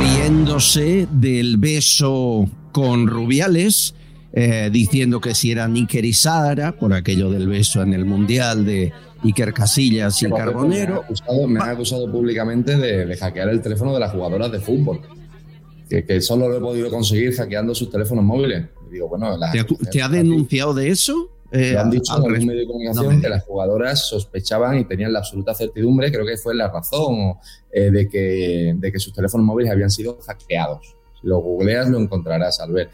[0.00, 3.94] Riéndose del beso con Rubiales,
[4.32, 8.64] eh, diciendo que si era Iker y Sara, por aquello del beso en el Mundial
[8.64, 8.92] de
[9.24, 11.04] Iker Casillas y Carbonero.
[11.48, 15.00] Me ha acusado, públicamente de, hackear el teléfono de las jugadoras de fútbol.
[15.88, 18.66] Que, solo lo he podido conseguir hackeando sus teléfonos móviles.
[18.90, 19.36] Digo, bueno,
[19.90, 21.30] ¿Te, ha, denunciado de eso?
[21.52, 25.18] Eh, han dicho en algún medio de comunicación que las jugadoras sospechaban y tenían la
[25.18, 27.34] absoluta certidumbre, creo que fue la razón
[27.72, 30.94] eh, de, que, de que sus teléfonos móviles habían sido hackeados.
[31.20, 32.90] Si lo googleas lo encontrarás, al ver.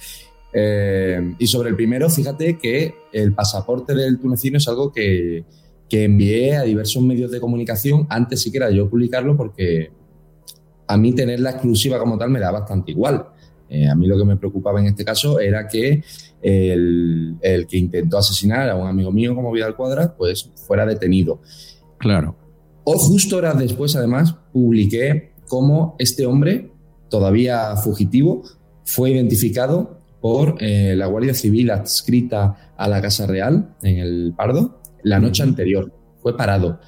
[0.52, 5.44] Eh, y sobre el primero, fíjate que el pasaporte del tunecino es algo que,
[5.88, 9.90] que envié a diversos medios de comunicación antes siquiera yo publicarlo porque
[10.86, 13.26] a mí tener la exclusiva como tal me da bastante igual.
[13.68, 16.02] Eh, a mí lo que me preocupaba en este caso era que
[16.46, 21.40] el, que intentó asesinar a un amigo mío como Vidal Cuadra, pues fuera detenido.
[21.98, 22.36] Claro.
[22.84, 26.70] O justo horas después, además, publiqué cómo este hombre,
[27.10, 28.44] todavía fugitivo,
[28.84, 34.80] fue identificado por eh, la Guardia Civil adscrita a la Casa Real en el Pardo
[35.02, 35.92] la noche anterior.
[36.22, 36.80] Fue parado.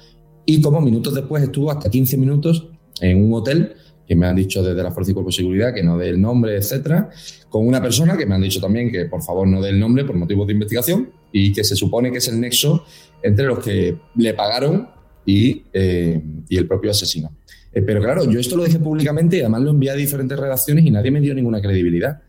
[0.45, 2.69] Y como minutos después estuvo hasta 15 minutos
[3.01, 3.75] en un hotel
[4.09, 6.19] que me han dicho desde la Fuerza y Cuerpo de Seguridad que no dé el
[6.19, 7.11] nombre, etcétera,
[7.47, 10.03] con una persona que me han dicho también que por favor no dé el nombre
[10.03, 12.83] por motivos de investigación y que se supone que es el nexo
[13.21, 14.89] entre los que le pagaron
[15.27, 16.19] y, eh,
[16.49, 17.31] el propio asesino.
[17.71, 20.87] Eh, pero claro, yo esto lo dije públicamente y además lo envié a diferentes redacciones
[20.87, 22.19] y nadie me dio ninguna credibilidad.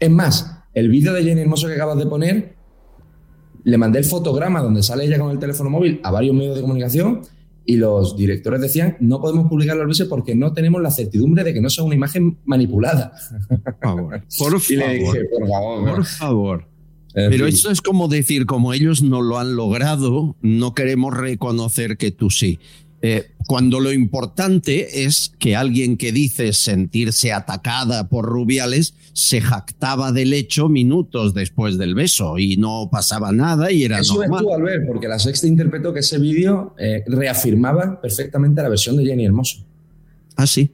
[0.00, 2.54] Es más, el vídeo de Jenny Hermoso que acabas de poner
[3.64, 6.62] le mandé el fotograma donde sale ella con el teléfono móvil a varios medios de
[6.62, 7.20] comunicación
[7.64, 11.54] y los directores decían, no podemos publicarlo al veces porque no tenemos la certidumbre de
[11.54, 13.12] que no sea una imagen manipulada.
[13.48, 14.22] Por favor.
[14.38, 15.94] Por favor.
[15.94, 16.68] Por favor.
[17.14, 22.10] Pero eso es como decir, como ellos no lo han logrado, no queremos reconocer que
[22.10, 22.58] tú sí.
[23.04, 30.12] Eh, cuando lo importante es que alguien que dice sentirse atacada por Rubiales se jactaba
[30.12, 34.44] del hecho minutos después del beso y no pasaba nada y era Eso normal.
[34.44, 38.96] Eso al ver, porque la sexta interpretó que ese vídeo eh, reafirmaba perfectamente la versión
[38.96, 39.66] de Jenny Hermoso.
[40.36, 40.70] Ah, sí.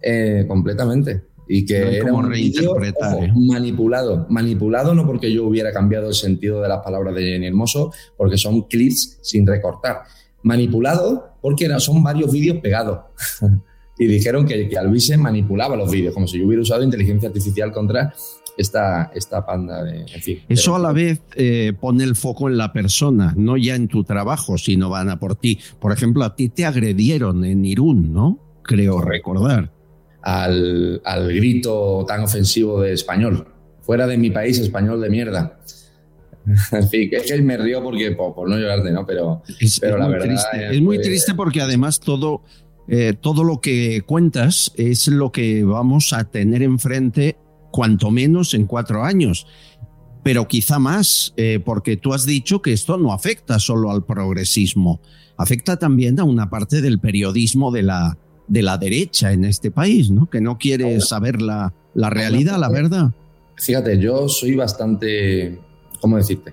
[0.00, 1.22] Eh, completamente.
[1.48, 2.76] Y que era un vídeo
[3.34, 4.26] manipulado.
[4.30, 8.38] Manipulado no porque yo hubiera cambiado el sentido de las palabras de Jenny Hermoso, porque
[8.38, 10.02] son clips sin recortar
[10.42, 13.00] manipulado porque son varios vídeos pegados.
[13.98, 17.72] y dijeron que, que Alvise manipulaba los vídeos, como si yo hubiera usado inteligencia artificial
[17.72, 18.12] contra
[18.56, 20.04] esta, esta panda de...
[20.48, 24.04] Eso a la vez eh, pone el foco en la persona, no ya en tu
[24.04, 25.58] trabajo, sino van a por ti.
[25.80, 28.38] Por ejemplo, a ti te agredieron en Irún, ¿no?
[28.62, 29.72] Creo recordar.
[30.22, 33.48] Al, al grito tan ofensivo de español.
[33.80, 35.58] Fuera de mi país, español de mierda.
[36.72, 39.06] En fin, es que me río porque por, no llorarte, ¿no?
[39.06, 40.36] Pero, es, pero la verdad.
[40.70, 42.42] Es, muy triste porque además todo,
[42.88, 47.36] eh, todo lo que cuentas es lo que vamos a tener enfrente,
[47.70, 49.46] cuanto menos en cuatro años.
[50.24, 55.00] Pero quizá más, eh, porque tú has dicho que esto no afecta solo al progresismo,
[55.36, 60.10] afecta también a una parte del periodismo de la, de la derecha en este país,
[60.10, 60.30] ¿no?
[60.30, 63.10] Que no quiere saber la, la realidad, la verdad.
[63.56, 65.58] Fíjate, yo soy bastante
[66.02, 66.52] ¿cómo decirte?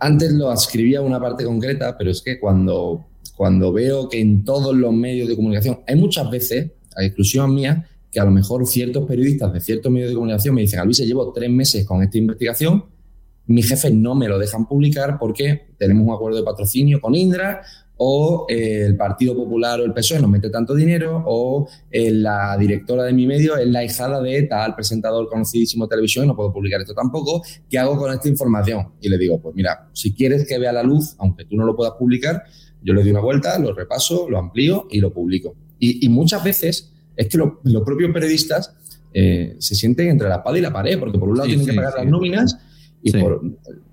[0.00, 4.44] Antes lo ascribía a una parte concreta, pero es que cuando, cuando veo que en
[4.44, 8.66] todos los medios de comunicación, hay muchas veces, a exclusión mía, que a lo mejor
[8.66, 12.18] ciertos periodistas de ciertos medios de comunicación me dicen, Luis, llevo tres meses con esta
[12.18, 12.84] investigación,
[13.46, 17.62] mis jefes no me lo dejan publicar porque tenemos un acuerdo de patrocinio con Indra
[17.98, 22.56] o eh, el Partido Popular o el PSOE nos mete tanto dinero, o eh, la
[22.56, 26.36] directora de mi medio es la hijada de tal presentador conocidísimo de televisión y no
[26.36, 27.42] puedo publicar esto tampoco.
[27.68, 28.92] ¿Qué hago con esta información?
[29.00, 31.74] Y le digo, pues mira, si quieres que vea la luz, aunque tú no lo
[31.74, 32.44] puedas publicar,
[32.82, 35.56] yo le doy una vuelta, lo repaso, lo amplío y lo publico.
[35.80, 38.74] Y, muchas veces es que los propios periodistas
[39.12, 41.72] eh, se sienten entre la espada y la pared, porque por un lado tienen que
[41.72, 42.58] pagar las nóminas
[43.02, 43.40] y por,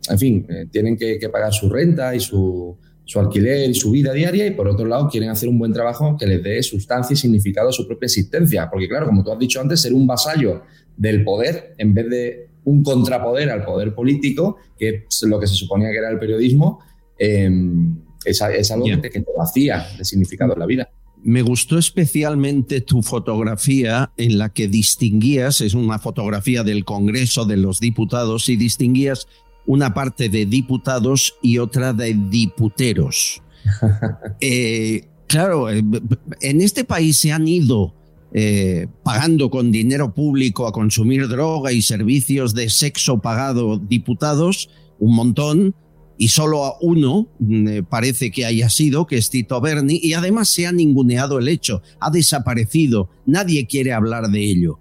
[0.09, 4.47] en fin, tienen que pagar su renta y su su alquiler y su vida diaria
[4.47, 7.69] y por otro lado quieren hacer un buen trabajo que les dé sustancia y significado
[7.69, 8.69] a su propia existencia.
[8.69, 10.63] Porque claro, como tú has dicho antes, ser un vasallo
[10.97, 15.53] del poder en vez de un contrapoder al poder político, que es lo que se
[15.53, 16.79] suponía que era el periodismo,
[17.19, 20.89] em, es, algo que te, que te vacía de significado en la vida.
[21.23, 27.57] Me gustó especialmente tu fotografía en la que distinguías, es una fotografía del Congreso de
[27.57, 29.27] los Diputados, y distinguías
[29.65, 33.41] una parte de diputados y otra de diputeros.
[34.41, 35.83] Eh, claro, eh,
[36.41, 37.95] en este país se han ido
[38.31, 45.15] eh, pagando con dinero público a consumir droga y servicios de sexo pagado diputados, un
[45.15, 45.75] montón,
[46.17, 50.49] y solo a uno mm, parece que haya sido, que es Tito Berni, y además
[50.49, 54.79] se ha ninguneado el hecho, ha desaparecido, nadie quiere hablar de ello.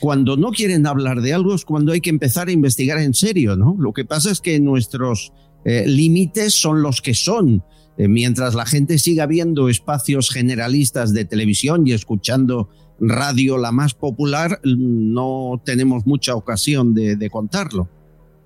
[0.00, 3.56] Cuando no quieren hablar de algo es cuando hay que empezar a investigar en serio,
[3.56, 3.76] ¿no?
[3.78, 5.32] Lo que pasa es que nuestros
[5.64, 7.62] límites son los que son.
[7.98, 12.68] Eh, mientras la gente siga viendo espacios generalistas de televisión y escuchando
[13.00, 17.88] radio la más popular, no tenemos mucha ocasión de, contarlo.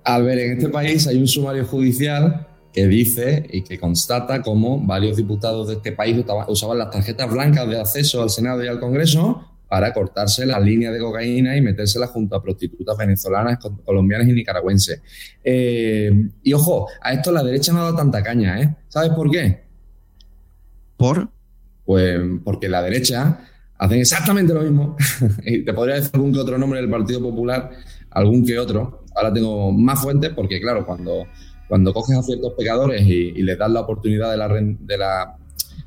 [0.03, 4.83] Al ver, en este país hay un sumario judicial que dice y que constata cómo
[4.83, 6.17] varios diputados de este país
[6.47, 10.91] usaban las tarjetas blancas de acceso al Senado y al Congreso para cortarse la línea
[10.91, 15.01] de cocaína y metérsela junto a prostitutas venezolanas, colombianas y nicaragüenses.
[15.43, 18.75] Eh, y ojo, a esto la derecha no ha dado tanta caña, ¿eh?
[18.87, 19.63] ¿Sabes por qué?
[20.95, 21.27] ¿Por?
[21.85, 23.39] Pues porque la derecha
[23.79, 24.95] hacen exactamente lo mismo.
[25.43, 27.71] y te podría decir algún que otro nombre del Partido Popular,
[28.11, 29.05] algún que otro.
[29.15, 31.25] Ahora tengo más fuentes porque, claro, cuando,
[31.67, 35.35] cuando coges a ciertos pecadores y, les das la oportunidad de la, de la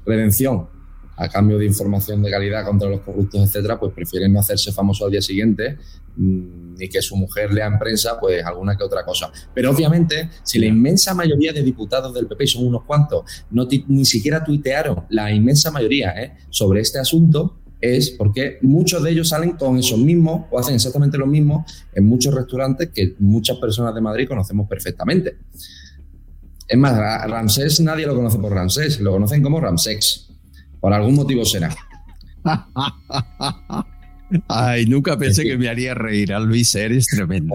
[0.05, 0.75] redención
[1.17, 5.05] a cambio de información de calidad contra los corruptos, etcétera, pues prefieren no hacerse famoso
[5.07, 5.79] al día siguiente
[6.17, 9.31] mm, ni que su mujer lea en prensa pues alguna que otra cosa.
[9.55, 14.05] Pero obviamente, si la inmensa mayoría de diputados del PP, son unos cuantos, no ni
[14.05, 16.35] siquiera tuitearon, la inmensa mayoría, ¿eh?
[16.51, 21.19] sobre este asunto, es porque muchos de ellos salen con esos mismos o hacen exactamente
[21.19, 25.37] lo mismo en muchos restaurantes que muchas personas de Madrid conocemos perfectamente.
[26.67, 30.27] Es más, Ramsés nadie lo conoce por Ramsés, lo conocen como Ramsex.
[30.87, 31.75] Por algún motivo será.
[34.49, 37.55] Ay, nunca pensé que me haría reír, a Luis, eres tremendo.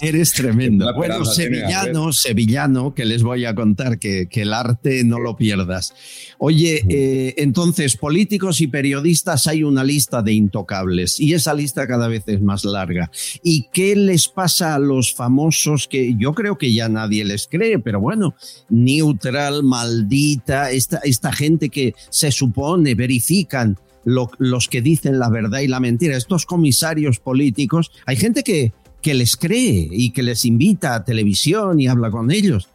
[0.00, 0.92] Eres tremendo.
[0.94, 5.94] Bueno, sevillano, sevillano, que les voy a contar que, que el arte no lo pierdas.
[6.38, 12.08] Oye, eh, entonces, políticos y periodistas hay una lista de intocables y esa lista cada
[12.08, 13.10] vez es más larga.
[13.44, 17.78] ¿Y qué les pasa a los famosos que yo creo que ya nadie les cree,
[17.78, 18.34] pero bueno,
[18.68, 23.78] neutral, maldita, esta, esta gente que se supone, verifican
[24.08, 26.16] los que dicen la verdad y la mentira.
[26.16, 31.80] Estos comisarios políticos, hay gente que, que les cree y que les invita a televisión
[31.80, 32.68] y habla con ellos.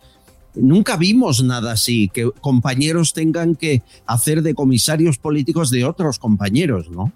[0.56, 6.91] Nunca vimos nada así, que compañeros tengan que hacer de comisarios políticos de otros compañeros,
[6.91, 7.12] ¿no?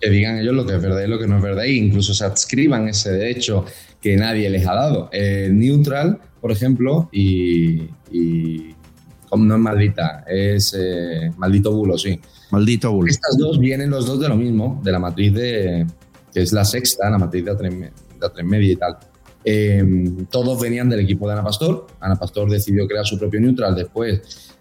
[0.00, 2.12] Que digan ellos lo que es verdad y lo que no es verdad, e incluso
[2.12, 3.64] se adscriban ese derecho
[4.00, 5.10] que nadie les ha dado.
[5.50, 7.88] neutral, por ejemplo, y,
[9.40, 12.20] no es maldita, es eh, maldito bulo, sí.
[12.50, 13.08] Maldito bulo.
[13.08, 15.86] Estas dos vienen los dos de lo mismo, de la matriz de,
[16.32, 18.98] que es la sexta, la matriz de A3, media y tal.
[19.44, 21.86] Em, todos venían del equipo de Ana Pastor.
[22.00, 24.20] Ana Pastor decidió crear su propio neutral después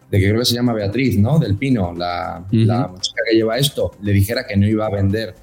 [0.09, 1.39] de que creo que se llama Beatriz, ¿no?
[1.39, 5.35] Del Pino, la, la chica que lleva esto, le dijera que no iba a vender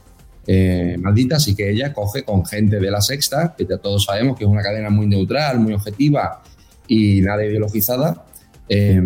[0.46, 4.36] eh, maldita, así que ella coge con gente de la sexta, que ya todos sabemos
[4.36, 6.42] que es una cadena muy neutral, muy objetiva
[6.86, 8.24] y nada ideologizada.
[8.68, 9.02] Eh,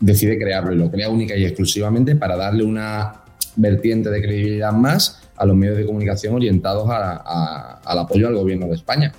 [0.00, 3.22] decide crearlo y lo crea única y exclusivamente para darle una
[3.56, 8.74] vertiente de credibilidad más a los medios de comunicación orientados al apoyo al gobierno de
[8.74, 9.12] España,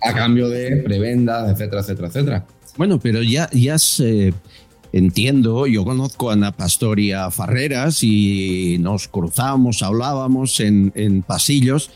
[0.00, 2.46] a cambio de prebendas, etcétera, etcétera, etcétera.
[2.76, 4.32] Bueno, pero ya, ya se,
[4.92, 11.90] entiendo, yo conozco a Ana Pastoria Farreras y nos cruzamos, hablábamos en pasillos.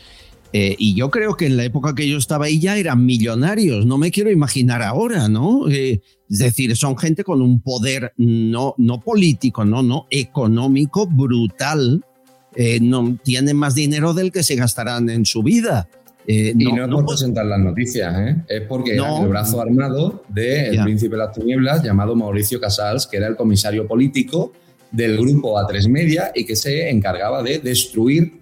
[0.55, 3.87] Eh, y yo creo que en la época que yo estaba ahí ya eran millonarios,
[3.87, 5.67] no me quiero imaginar ahora, ¿no?
[5.67, 12.03] Eh, es decir, son gente con un poder no, no político, no, no, económico brutal.
[12.55, 15.89] Eh, no tienen más dinero del que se gastarán en su vida.
[16.25, 18.35] Eh, y no, es por presentar las noticias, ¿eh?
[18.47, 23.17] es porque era el brazo armado del príncipe de las tinieblas llamado Mauricio Casals, que
[23.17, 24.53] era el comisario político
[24.91, 28.39] del grupo A3 Media y que se encargaba de destruir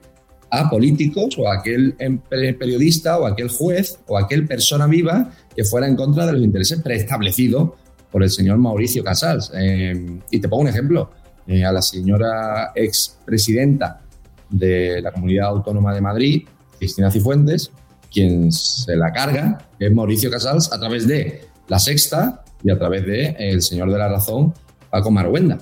[0.52, 5.64] a políticos o a aquel em, periodista o aquel juez o aquel persona viva que
[5.64, 7.72] fuera en contra de los intereses preestablecidos
[8.12, 9.52] por el señor Mauricio Casals.
[9.56, 11.10] Eh, y te pongo un ejemplo.
[11.48, 14.02] Eh, a la señora expresidenta
[14.50, 16.44] de la Comunidad Autónoma de Madrid,
[16.78, 17.72] Cristina Cifuentes,
[18.12, 23.06] quien se la carga es Mauricio Casals a través de La Sexta y a través
[23.06, 24.54] de el señor de la razón,
[24.90, 25.58] Paco Marhuenda,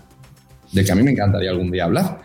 [0.71, 2.21] de que a mí me encantaría algún día hablar,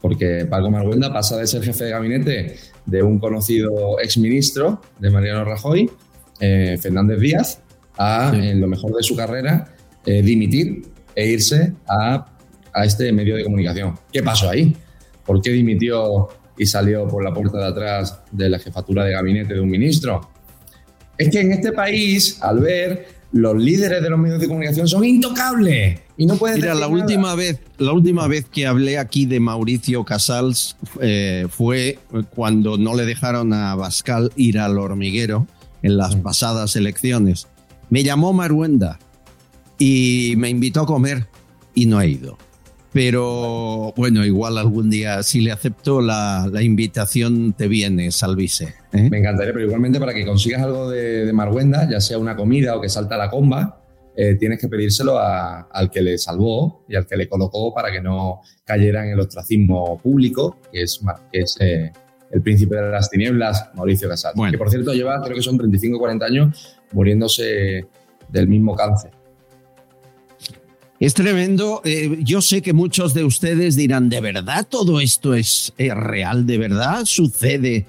[0.00, 2.56] porque Paco Marhuenda pasa de ser jefe de gabinete
[2.86, 5.90] de un conocido exministro de Mariano Rajoy,
[6.40, 7.60] eh, Fernández Díaz,
[7.96, 9.74] a, en lo mejor de su carrera,
[10.06, 10.82] eh, dimitir
[11.14, 12.26] e irse a,
[12.72, 13.98] a, este medio de comunicación.
[14.12, 14.76] ¿Qué pasó ahí?
[15.26, 19.54] ¿Por qué dimitió y salió por la puerta de atrás de la jefatura de gabinete
[19.54, 20.30] de un ministro?
[21.16, 25.04] Es que en este país, al ver, los líderes de los medios de comunicación son
[25.04, 26.00] intocables.
[26.20, 30.04] Y no puedes Mira, la última, vez, la última vez que hablé aquí de Mauricio
[30.04, 31.98] Casals eh, fue
[32.34, 35.46] cuando no le dejaron a Bascal ir al hormiguero
[35.82, 36.22] en las Mm.
[36.22, 37.46] pasadas elecciones.
[37.88, 38.98] Me llamó Maruenda
[39.78, 41.28] y me invitó a comer
[41.72, 42.36] y no he ido.
[42.92, 48.74] Pero bueno, igual algún día, si le acepto la, la invitación, te viene, Salvise.
[48.92, 49.08] ¿eh?
[49.10, 52.74] Me encantaría, pero igualmente para que consigas algo de, de Marguenda, ya sea una comida
[52.76, 53.82] o que salta la comba,
[54.20, 57.92] eh, tienes que pedírselo a- al que le salvó y al que le colocó para
[57.92, 61.00] que no cayera en el ostracismo público, que es,
[61.32, 61.92] que es eh,
[62.32, 64.34] el príncipe de las tinieblas, Mauricio Casals.
[64.34, 64.50] Bueno.
[64.50, 67.86] Que por cierto lleva, creo que son 35 o 40 años muriéndose
[68.28, 69.12] del mismo cáncer.
[71.00, 71.80] Es tremendo.
[71.84, 76.44] Eh, yo sé que muchos de ustedes dirán, ¿de verdad todo esto es, eh, real?
[76.44, 77.86] ¿De verdad sucede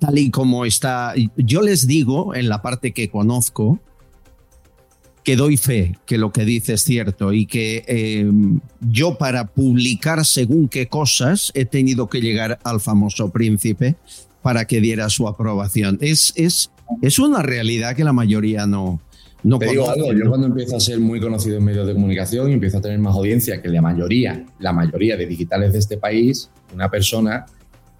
[0.00, 1.14] tal y como está?
[1.36, 3.78] Yo les digo, en la parte que conozco,
[5.24, 8.30] que doy fe que lo que dice es cierto y que eh,
[8.80, 13.96] yo para publicar según qué cosas he tenido que llegar al famoso príncipe
[14.42, 15.98] para que diera su aprobación.
[16.00, 16.70] Es, es,
[17.00, 19.00] es una realidad que la mayoría no,
[19.44, 22.50] no Te digo algo, yo cuando empiezo a ser muy conocido en medios de comunicación
[22.50, 25.96] y empiezo a tener más audiencia que la mayoría, la mayoría de digitales de este
[25.96, 27.46] país, una persona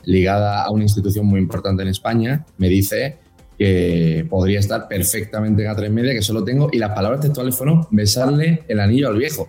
[0.04, 3.18] ligada a una institución muy importante en España me dice
[3.62, 7.86] que podría estar perfectamente en A3 Media, que solo tengo, y las palabras textuales fueron
[7.92, 9.48] besarle el anillo al viejo.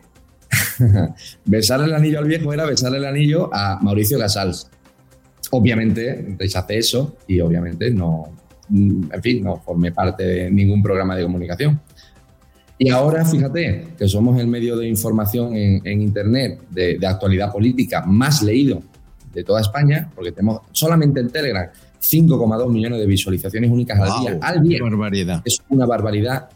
[1.45, 4.69] besarle el anillo al viejo era besarle el anillo a Mauricio Casals.
[5.49, 8.25] Obviamente rechacé eso y obviamente no,
[8.69, 11.81] en fin, no formé parte de ningún programa de comunicación.
[12.77, 17.51] Y ahora, fíjate, que somos el medio de información en, en Internet de, de actualidad
[17.51, 18.83] política más leído
[19.33, 21.67] de toda España, porque tenemos solamente en Telegram
[22.03, 24.39] 5,2 millones de visualizaciones únicas al día.
[24.41, 24.83] Al día.
[24.83, 25.41] barbaridad.
[25.45, 26.49] Es una barbaridad,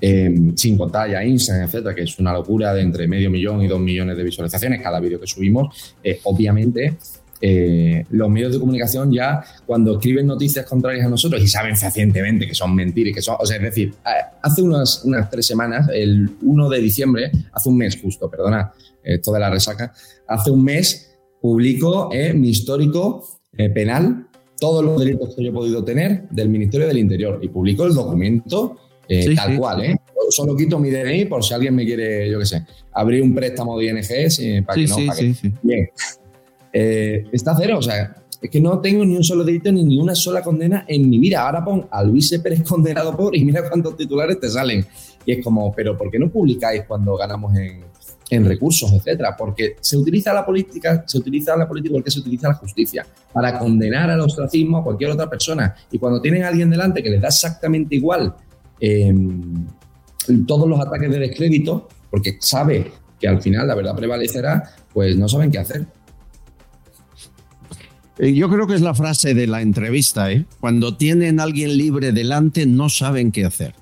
[0.00, 3.68] eh, sin contar ya Instagram, etcétera, que es una locura de entre medio millón y
[3.68, 5.94] dos millones de visualizaciones cada vídeo que subimos.
[6.02, 6.96] Eh, obviamente,
[7.40, 12.46] eh, los medios de comunicación ya cuando escriben noticias contrarias a nosotros y saben fehacientemente
[12.46, 13.94] que son mentiras y que son, o sea, es decir,
[14.42, 18.72] hace unas, unas tres semanas, el 1 de diciembre, hace un mes justo, perdona,
[19.02, 19.92] esto de la resaca,
[20.26, 21.14] hace un mes
[21.44, 24.28] publico eh, mi histórico eh, penal,
[24.64, 27.92] todos los delitos que yo he podido tener del Ministerio del Interior y publico el
[27.92, 29.58] documento eh, Sí, tal sí.
[29.58, 29.96] cual, ¿eh?
[30.30, 32.62] Solo quito mi DNI por si alguien me quiere, yo qué sé,
[32.92, 35.52] abrir un préstamo de ING sí, para Sí, que no, sí.
[35.62, 35.90] Bien.
[36.72, 40.00] Eh, está cero, o sea, es que no tengo ni un solo delito ni ni
[40.00, 41.46] una sola condena en mi vida.
[41.46, 44.86] Ahora pon a Luis Pérez condenado por y mira cuántos titulares te salen.
[45.26, 47.82] Y es como, pero ¿por qué no publicáis cuando ganamos en,
[48.30, 49.36] en recursos, etcétera?
[49.36, 53.58] Porque se utiliza la política, se utiliza la política porque se utiliza la justicia para
[53.58, 55.74] condenar al ostracismo a cualquier otra persona.
[55.90, 58.34] Y cuando tienen a alguien delante que les da exactamente igual
[58.80, 59.12] eh,
[60.46, 64.62] todos los ataques de descrédito, porque sabe que al final la verdad prevalecerá,
[64.92, 65.86] pues no saben qué hacer.
[68.18, 70.44] Eh, Yo creo que es la frase de la entrevista, ¿eh?
[70.60, 73.74] Cuando tienen a alguien libre delante, no saben qué hacer.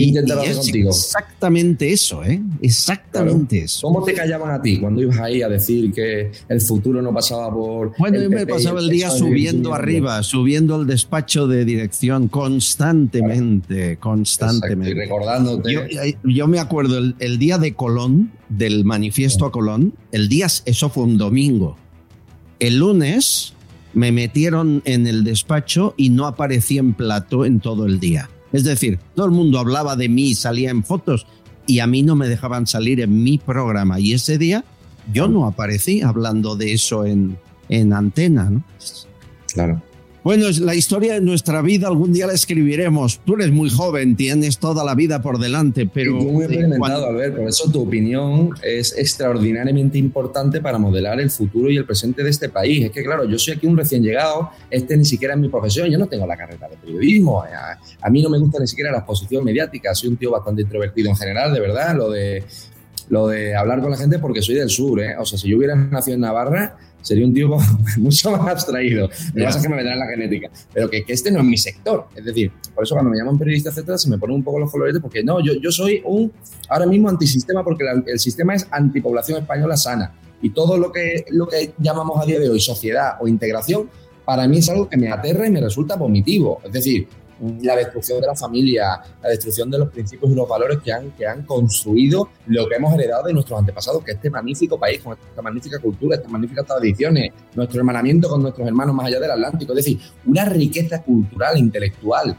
[0.00, 0.90] Y, es contigo.
[0.90, 2.40] exactamente eso, ¿eh?
[2.62, 3.82] Exactamente eso.
[3.82, 7.52] ¿Cómo te callaban a ti cuando ibas ahí a decir que el futuro no pasaba
[7.52, 7.92] por.
[7.98, 12.28] Bueno, el yo me pasaba el día PSOE subiendo arriba, subiendo al despacho de dirección
[12.28, 14.90] constantemente, Exacto, constantemente.
[14.90, 15.72] Y recordándote.
[15.72, 20.28] Yo, eh, yo me acuerdo el, el día de Colón, del manifiesto a Colón, el
[20.28, 21.76] día, eso fue un domingo.
[22.58, 23.54] El lunes
[23.92, 28.28] me metieron en el despacho y no aparecí en plato en todo el día.
[28.52, 31.26] Es decir, todo el mundo hablaba de mí, salía en fotos
[31.66, 34.00] y a mí no me dejaban salir en mi programa.
[34.00, 34.64] Y ese día
[35.12, 37.38] yo no aparecí hablando de eso en,
[37.68, 38.64] en antena, ¿no?
[39.52, 39.82] Claro.
[40.22, 43.20] Bueno, es la historia de nuestra vida algún día la escribiremos.
[43.24, 46.46] Tú eres muy joven, tienes toda la vida por delante, pero y tú muy eh,
[46.46, 51.78] experimentado, cuando- Albert, por eso tu opinión es extraordinariamente importante para modelar el futuro y
[51.78, 52.84] el presente de este país.
[52.84, 55.88] Es que, claro, yo soy aquí un recién llegado, este ni siquiera es mi profesión,
[55.88, 58.92] yo no tengo la carrera de periodismo, a, a mí no me gusta ni siquiera
[58.92, 62.44] la exposición mediática, soy un tío bastante introvertido en general, de verdad, lo de,
[63.08, 65.16] lo de hablar con la gente porque soy del sur, ¿eh?
[65.18, 67.48] o sea, si yo hubiera nacido en Navarra, sería un tío
[67.98, 69.08] mucho más abstraído.
[69.34, 69.46] Ya.
[69.46, 70.50] pasa es que me vendrá en la genética.
[70.72, 72.06] Pero que, este no es mi sector.
[72.14, 74.70] Es decir, por eso cuando me llaman periodista, etcétera, se me ponen un poco los
[74.70, 76.32] coloretes porque no, yo, yo soy un
[76.68, 80.14] ahora mismo antisistema porque el sistema es antipoblación española sana.
[80.42, 83.90] Y todo lo que, lo que llamamos a día de hoy sociedad o integración,
[84.24, 86.60] para mí es algo que me aterra y me resulta vomitivo.
[86.64, 87.08] Es decir,
[87.62, 91.10] la destrucción de la familia, la destrucción de los principios y los valores que han,
[91.12, 95.00] que han construido lo que hemos heredado de nuestros antepasados, que es este magnífico país,
[95.00, 99.30] con esta magnífica cultura, estas magníficas tradiciones, nuestro hermanamiento con nuestros hermanos más allá del
[99.30, 102.36] Atlántico, es decir, una riqueza cultural, intelectual,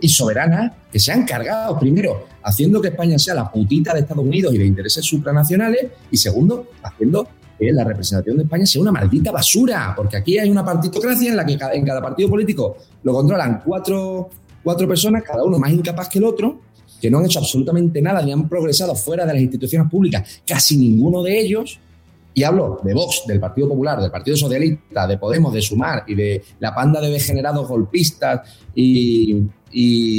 [0.00, 4.24] y soberanas que se han cargado, primero, haciendo que España sea la putita de Estados
[4.24, 7.28] Unidos y de intereses supranacionales, y segundo, haciendo
[7.58, 11.36] que la representación de España sea una maldita basura, porque aquí hay una partitocracia en
[11.36, 14.30] la que en cada partido político lo controlan cuatro,
[14.62, 16.60] cuatro personas, cada uno más incapaz que el otro,
[17.00, 20.76] que no han hecho absolutamente nada ni han progresado fuera de las instituciones públicas, casi
[20.76, 21.80] ninguno de ellos,
[22.34, 26.14] y hablo de Vox, del Partido Popular, del Partido Socialista, de Podemos, de Sumar y
[26.14, 29.42] de la panda de degenerados golpistas y,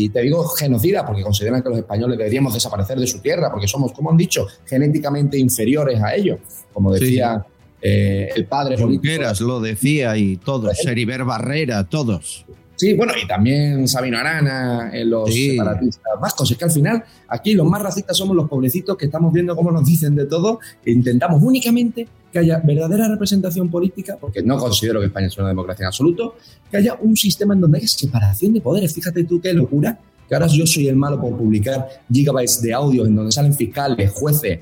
[0.10, 3.92] te digo genocida porque consideran que los españoles deberíamos desaparecer de su tierra porque somos,
[3.94, 6.40] como han dicho, genéticamente inferiores a ellos,
[6.74, 7.46] como decía
[7.86, 12.46] eh, el padre Junqueras lo decía y todos, Seriver Barrera, todos.
[12.76, 16.52] Sí, bueno, y también Sabino Arana, en los separatistas vascos.
[16.52, 19.72] Es que al final, aquí los más racistas somos los pobrecitos que estamos viendo cómo
[19.72, 25.00] nos dicen de todo e intentamos únicamente que haya verdadera representación política, porque no considero
[25.00, 26.36] que España sea una democracia en absoluto,
[26.70, 28.94] que haya un sistema en donde haya separación de poderes.
[28.94, 33.06] Fíjate tú qué locura, que ahora yo soy el malo por publicar gigabytes de audio
[33.06, 34.60] en donde salen fiscales, jueces,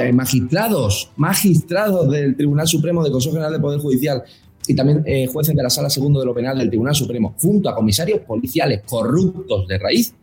[0.00, 4.24] eh, magistrados, magistrados del Tribunal Supremo del Consejo General del Poder Judicial
[4.68, 7.68] y también eh, jueces de la Sala Segundo de lo Penal del Tribunal Supremo, junto
[7.68, 10.14] a comisarios policiales corruptos de raíz,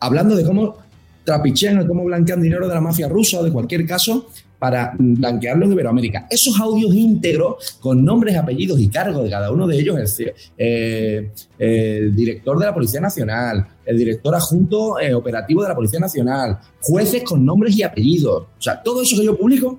[0.00, 0.76] hablando de cómo
[1.22, 4.26] trapichean o cómo blanquean dinero de la mafia rusa o de cualquier caso
[4.58, 6.26] para blanquearlo en Iberoamérica.
[6.28, 11.30] Esos audios íntegros con nombres, apellidos y cargos de cada uno de ellos, el, eh,
[11.58, 16.58] el director de la Policía Nacional, el director adjunto eh, operativo de la Policía Nacional,
[16.80, 18.42] jueces con nombres y apellidos.
[18.58, 19.78] O sea, todo eso que yo publico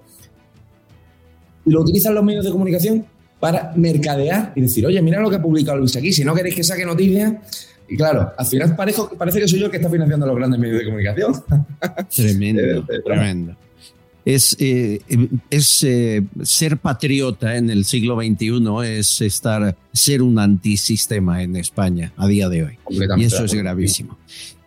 [1.66, 3.06] lo utilizan los medios de comunicación
[3.46, 6.56] para mercadear y decir, oye, mira lo que ha publicado Luis aquí, si no queréis
[6.56, 7.32] que saque noticias.
[7.88, 10.80] Y claro, al final parece que soy yo el que está financiando los grandes medios
[10.80, 11.44] de comunicación.
[12.16, 13.56] Tremendo, tremendo.
[14.26, 15.00] Es, eh,
[15.52, 22.14] es eh, ser patriota en el siglo XXI, es estar, ser un antisistema en España
[22.18, 22.80] a día de hoy.
[22.90, 24.18] Y eso es gravísimo.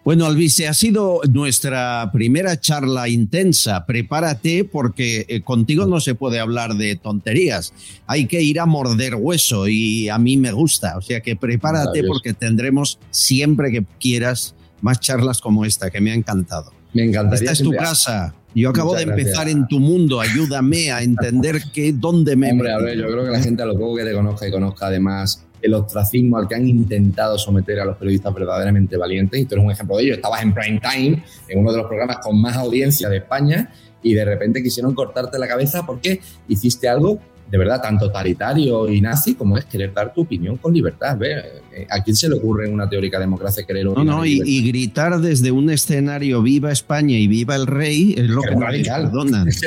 [0.09, 3.84] Bueno, Alvise, ha sido nuestra primera charla intensa.
[3.84, 7.74] Prepárate porque eh, contigo no se puede hablar de tonterías.
[8.06, 10.96] Hay que ir a morder hueso y a mí me gusta.
[10.96, 16.11] O sea que prepárate porque tendremos siempre que quieras más charlas como esta, que me
[16.12, 16.72] ha encantado.
[16.94, 17.40] Me encantaría.
[17.40, 18.34] Esta es tu casa.
[18.54, 20.22] Yo acabo de empezar en tu mundo.
[20.22, 22.50] Ayúdame a entender que, dónde me.
[22.50, 24.50] Hombre, a ver, yo creo que la gente a lo poco que te conozca y
[24.50, 29.44] conozca además el ostracismo al que han intentado someter a los periodistas verdaderamente valientes, y
[29.44, 30.14] tú eres un ejemplo de ello.
[30.14, 34.14] Estabas en prime time, en uno de los programas con más audiencia de España, y
[34.14, 37.18] de repente quisieron cortarte la cabeza porque hiciste algo
[37.51, 41.18] de verdad tan totalitario y nazi como es querer dar tu opinión con libertad.
[41.22, 45.18] Eh, ¿A quién se le ocurre en una teórica democracia querer No, no, y, gritar
[45.20, 49.49] desde un escenario viva España y viva el rey es lo que no me perdonan.
[49.49, 49.62] Es,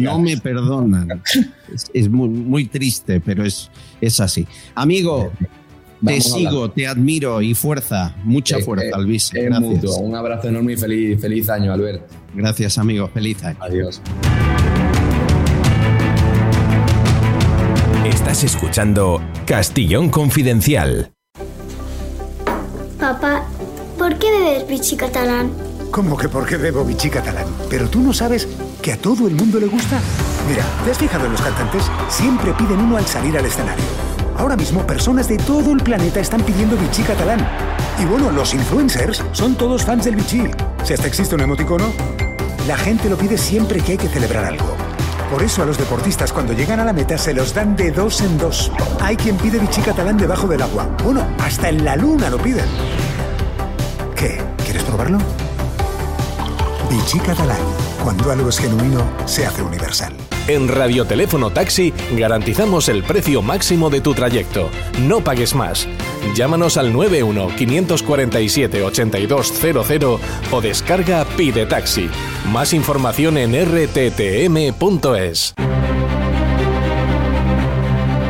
[0.00, 1.22] no me perdonan.
[1.92, 3.70] es, muy, muy, triste, pero es,
[4.00, 4.46] es así.
[4.74, 5.30] Amigo,
[6.04, 9.32] te sigo, te admiro y fuerza, mucha fuerza, Alvis.
[10.00, 12.10] Un abrazo enorme y feliz, feliz año, Albert.
[12.34, 13.08] Gracias, amigo.
[13.08, 13.58] Feliz año.
[13.60, 14.00] Adiós.
[18.08, 21.12] Estás escuchando Castillón Confidencial.
[22.98, 23.44] Papá,
[23.98, 25.52] ¿por qué bebes bichi catalán?
[25.90, 27.44] ¿Cómo que por qué bebo bichi catalán?
[27.68, 28.48] Pero tú no sabes
[28.80, 30.00] que a todo el mundo le gusta.
[30.48, 31.82] Mira, ¿te has fijado en los cantantes?
[32.08, 33.84] Siempre piden uno al salir al escenario.
[34.38, 37.46] Ahora mismo personas de todo el planeta están pidiendo bichi catalán.
[38.00, 40.44] Y bueno, los influencers son todos fans del bichi.
[40.82, 41.92] Si hasta existe un emoticono,
[42.66, 44.87] la gente lo pide siempre que hay que celebrar algo.
[45.30, 48.22] Por eso a los deportistas cuando llegan a la meta se los dan de dos
[48.22, 48.72] en dos.
[49.00, 50.88] Hay quien pide bichi catalán debajo del agua.
[51.04, 52.66] Bueno, hasta en la luna lo piden.
[54.16, 54.40] ¿Qué?
[54.64, 55.18] ¿Quieres probarlo?
[56.90, 57.58] Bichi catalán.
[58.02, 60.14] Cuando algo es genuino, se hace universal.
[60.46, 64.70] En Radioteléfono Taxi garantizamos el precio máximo de tu trayecto.
[65.02, 65.86] No pagues más.
[66.34, 70.20] Llámanos al 91 547 8200
[70.50, 72.08] o descarga Pide Taxi.
[72.46, 75.54] Más información en rttm.es.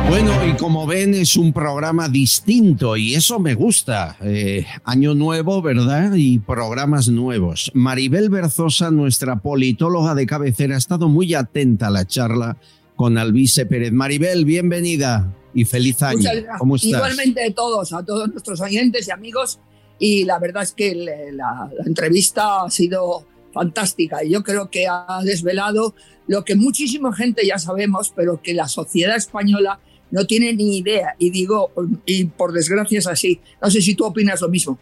[0.09, 4.17] Bueno, y como ven, es un programa distinto y eso me gusta.
[4.21, 6.13] Eh, año nuevo, ¿verdad?
[6.15, 7.71] Y programas nuevos.
[7.75, 12.57] Maribel Berzosa, nuestra politóloga de cabecera, ha estado muy atenta a la charla
[12.95, 13.93] con Alvise Pérez.
[13.93, 16.27] Maribel, bienvenida y feliz año.
[16.57, 16.89] ¿Cómo estás?
[16.89, 19.59] Igualmente a todos, a todos nuestros oyentes y amigos.
[19.99, 20.95] Y la verdad es que
[21.31, 25.95] la, la entrevista ha sido fantástica y yo creo que ha desvelado
[26.27, 29.79] lo que muchísima gente ya sabemos, pero que la sociedad española
[30.11, 31.15] no tiene ni idea.
[31.17, 31.71] Y digo,
[32.05, 33.39] y por desgracia es así.
[33.61, 34.77] No sé si tú opinas lo mismo.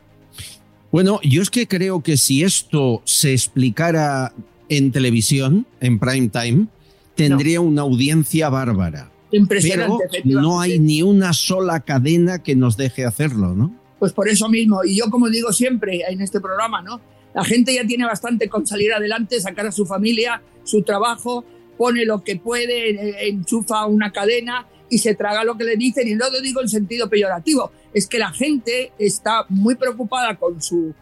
[0.91, 4.34] Bueno, yo es que creo que si esto se explicara
[4.68, 6.68] en televisión, en prime time,
[7.15, 9.09] tendría una audiencia bárbara.
[9.32, 10.05] Impresionante.
[10.24, 13.74] Pero no hay ni una sola cadena que nos deje hacerlo, ¿no?
[13.99, 14.84] pues por eso mismo.
[14.84, 17.01] Y yo, como digo siempre en este programa, ¿no?
[17.38, 21.46] La gente ya tiene bastante con salir adelante, sacar a su familia, su trabajo,
[21.78, 26.08] pone lo que puede, enchufa una cadena y se traga lo que le dicen.
[26.08, 30.60] Y no lo digo en sentido peyorativo, es que la gente está muy preocupada con
[30.64, 30.96] su,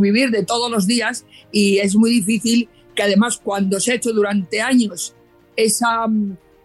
[0.00, 4.14] vivir de todos los días y es muy difícil que además cuando se ha hecho
[4.14, 5.14] durante años
[5.56, 6.06] esa,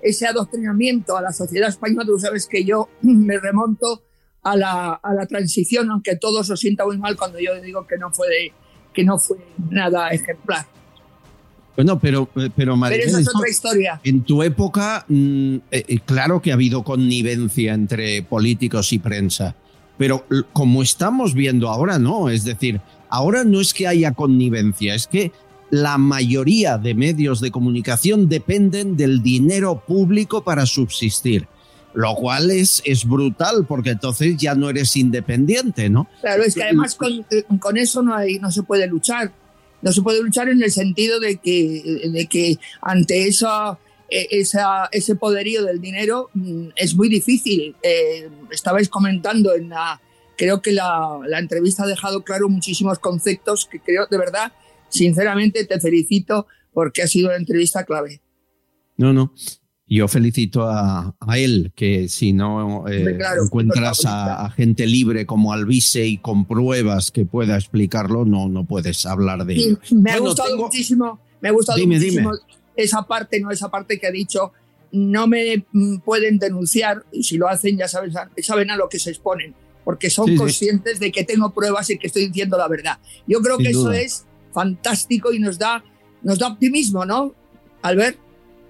[0.01, 4.03] ese adoctrinamiento a la sociedad española, tú sabes que yo me remonto
[4.45, 7.97] a la, a la transición, aunque todo se sienta muy mal cuando yo digo que
[7.97, 8.53] no fue,
[8.93, 9.37] que no fue
[9.71, 10.67] nada ejemplar.
[11.75, 13.99] Bueno, pero, pero, pero esa es otra historia.
[14.03, 19.55] En tu época, mm, eh, eh, claro que ha habido connivencia entre políticos y prensa,
[19.97, 22.29] pero como estamos viendo ahora, no.
[22.29, 22.79] Es decir,
[23.09, 25.31] ahora no es que haya connivencia, es que
[25.71, 31.47] la mayoría de medios de comunicación dependen del dinero público para subsistir
[31.95, 36.07] lo cual es, es brutal porque entonces ya no eres independiente, ¿no?
[36.21, 37.25] Claro, es que además con,
[37.59, 39.31] con, eso no, hay, no se puede luchar.
[39.81, 43.77] No se puede luchar en el sentido de que, de que ante esa,
[44.09, 47.75] e, esa, ese poderío del dinero mm, es muy difícil.
[47.81, 50.01] Eh, estabais comentando en la,
[50.37, 54.51] creo que la, la entrevista ha dejado claro muchísimos conceptos que creo, de verdad,
[54.89, 58.21] sinceramente te felicito porque ha sido una entrevista clave.
[58.97, 59.33] No, no.
[59.87, 66.17] Yo felicito a, él, que si no eh, encuentras a, gente libre como Alvise y
[66.17, 69.79] con pruebas que pueda explicarlo, no, no puedes hablar de él.
[69.91, 72.31] Me ha gustado muchísimo, me ha gustado muchísimo
[72.75, 74.51] esa parte, no esa parte que ha dicho,
[74.91, 78.99] no me mm, pueden denunciar, y si lo hacen ya saben, saben a lo que
[78.99, 82.97] se exponen, porque son conscientes de que tengo pruebas y que estoy diciendo la verdad.
[83.27, 85.83] Yo creo que eso es fantástico y nos da,
[86.23, 87.33] nos da optimismo, ¿no,
[87.81, 88.24] Albert?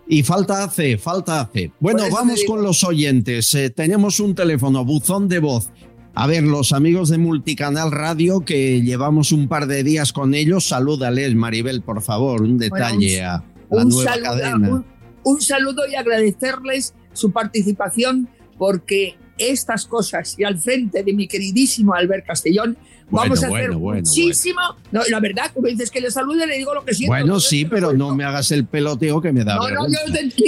[0.07, 1.71] Y falta hace, falta hace.
[1.79, 3.53] Bueno, vamos con los oyentes.
[3.55, 5.71] Eh, tenemos un teléfono, buzón de voz.
[6.13, 10.65] A ver, los amigos de Multicanal Radio, que llevamos un par de días con ellos,
[10.67, 14.85] salúdales, Maribel, por favor, un detalle a la nueva cadena.
[15.23, 21.93] un saludo y agradecerles su participación, porque estas cosas y al frente de mi queridísimo
[21.93, 22.77] Albert Castellón,
[23.09, 24.61] vamos a hacer muchísimo.
[24.91, 27.11] No, la verdad, como dices que le salude, le digo lo que siento.
[27.11, 29.55] Bueno, sí, pero no me hagas el peloteo que me da.
[29.55, 29.99] No, no, yo,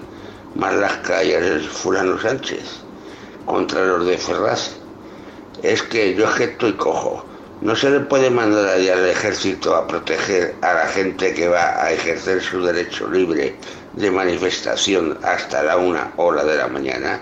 [0.54, 2.62] Marlasca y el fulano Sánchez
[3.48, 4.76] contra los de Ferraz.
[5.64, 7.26] Es que yo es que estoy cojo.
[7.62, 11.84] No se le puede mandar allá al ejército a proteger a la gente que va
[11.84, 13.56] a ejercer su derecho libre
[13.94, 17.20] de manifestación hasta la una hora de la mañana.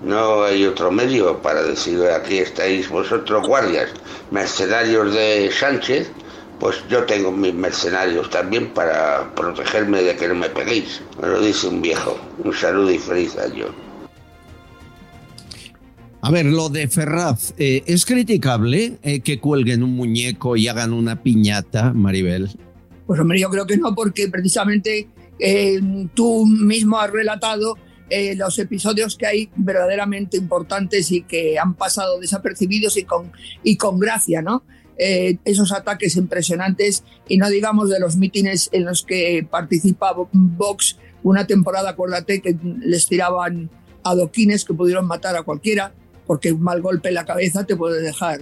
[0.00, 3.90] No hay otro medio para decir aquí estáis vosotros guardias,
[4.30, 6.10] mercenarios de Sánchez,
[6.58, 11.00] pues yo tengo mis mercenarios también para protegerme de que no me peguéis.
[11.20, 12.18] Me lo dice un viejo.
[12.44, 13.66] Un saludo y feliz año.
[16.20, 20.92] A ver, lo de Ferraz, eh, ¿es criticable eh, que cuelguen un muñeco y hagan
[20.92, 22.50] una piñata, Maribel?
[23.06, 25.08] Pues hombre, yo creo que no, porque precisamente
[25.40, 25.80] Eh,
[26.14, 27.76] tú mismo has relatado
[28.10, 33.30] eh, los episodios que hay verdaderamente importantes y que han pasado desapercibidos y con,
[33.62, 34.64] y con gracia, ¿no?
[34.98, 40.98] Eh, esos ataques impresionantes y no digamos de los mítines en los que participa Vox
[41.22, 43.70] una temporada, acuérdate, que les tiraban
[44.02, 45.92] adoquines que pudieron matar a cualquiera
[46.28, 48.38] porque un mal golpe en la cabeza te puede dejar,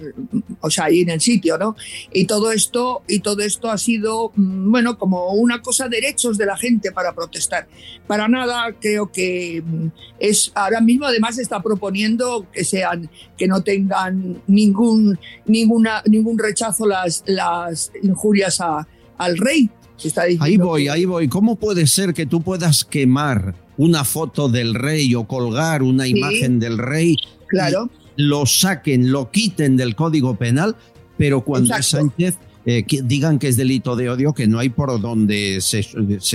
[0.59, 1.77] o sea, ahí en el sitio, ¿no?
[2.11, 6.45] Y todo esto, y todo esto ha sido, mm, bueno, como una cosa derechos de
[6.45, 7.65] la gente para protestar.
[8.05, 9.87] Para nada creo que mm,
[10.19, 16.85] es, ahora mismo además está proponiendo que sean, que no tengan ningún, ninguna, ningún rechazo
[16.85, 18.85] las, las injurias a,
[19.17, 19.69] al rey.
[20.41, 21.29] ahí voy, ahí voy.
[21.29, 26.59] ¿Cómo puede ser que tú puedas quemar una foto del rey o colgar una imagen
[26.59, 27.15] del rey
[27.47, 27.89] Claro.
[28.15, 30.75] Lo saquen, lo quiten del Código Penal,
[31.17, 34.99] pero cuando es Sánchez eh, digan que es delito de odio, que no hay por
[34.99, 35.83] donde se,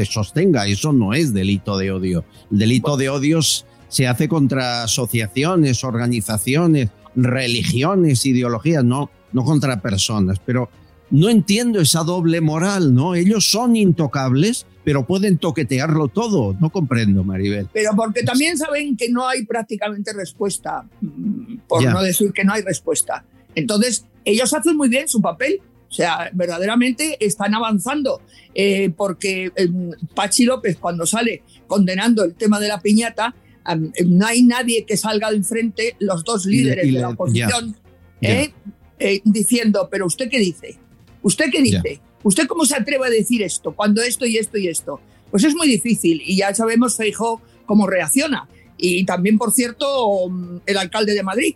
[0.07, 0.66] sostenga.
[0.66, 2.24] Eso no es delito de odio.
[2.51, 10.38] El delito de odios se hace contra asociaciones, organizaciones, religiones, ideologías, no, no contra personas.
[10.45, 10.70] Pero
[11.11, 13.14] no entiendo esa doble moral, ¿no?
[13.14, 16.57] Ellos son intocables, pero pueden toquetearlo todo.
[16.61, 17.68] No comprendo, Maribel.
[17.72, 22.53] Pero porque también saben que no hay prácticamente respuesta, mm, por no decir que no
[22.53, 23.24] hay respuesta.
[23.55, 25.61] Entonces, ellos hacen muy bien su papel.
[25.89, 28.22] O sea, verdaderamente están avanzando,
[28.55, 33.35] eh, porque em, Pachi López cuando sale condenando el tema de la piñata,
[33.68, 37.76] em, no hay nadie que salga de enfrente, los dos líderes de la oposición,
[38.22, 38.55] eh,
[38.99, 40.78] eh, diciendo, pero usted qué dice,
[41.20, 44.68] usted qué dice, ¿Usted cómo se atreve a decir esto cuando esto y esto y
[44.68, 45.01] esto?
[45.31, 48.49] Pues es muy difícil y ya sabemos Feijóo cómo reacciona.
[48.77, 51.55] Y también, por cierto, mm, el alcalde de Madrid.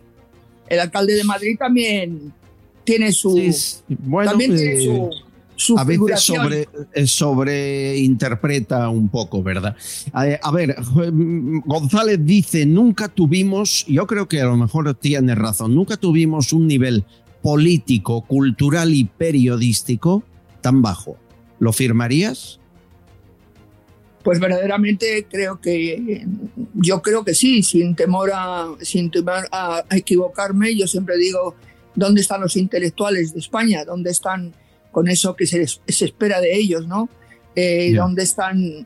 [0.67, 2.33] El alcalde de Madrid también
[2.83, 3.53] tiene su.
[3.87, 9.75] bueno, también tiene su, eh, a veces sobre, eh, sobreinterpreta un poco, ¿verdad?
[10.13, 15.75] A, ver, mm, González dice, nunca tuvimos, yo creo que a lo mejor tiene razón,
[15.75, 17.03] nunca tuvimos un nivel
[17.41, 20.23] político, cultural y periodístico
[20.67, 21.17] tan bajo.
[21.59, 22.59] ¿Lo firmarías?
[24.21, 26.25] Pues verdaderamente creo que
[26.73, 30.75] yo creo que sí, sin temor a, sin temor a, equivocarme.
[30.75, 31.55] Yo siempre digo
[31.95, 34.53] dónde están los intelectuales de España, dónde están
[34.91, 37.07] con eso que se, se espera de ellos, ¿no?
[37.55, 38.85] Eh, ¿Dónde están?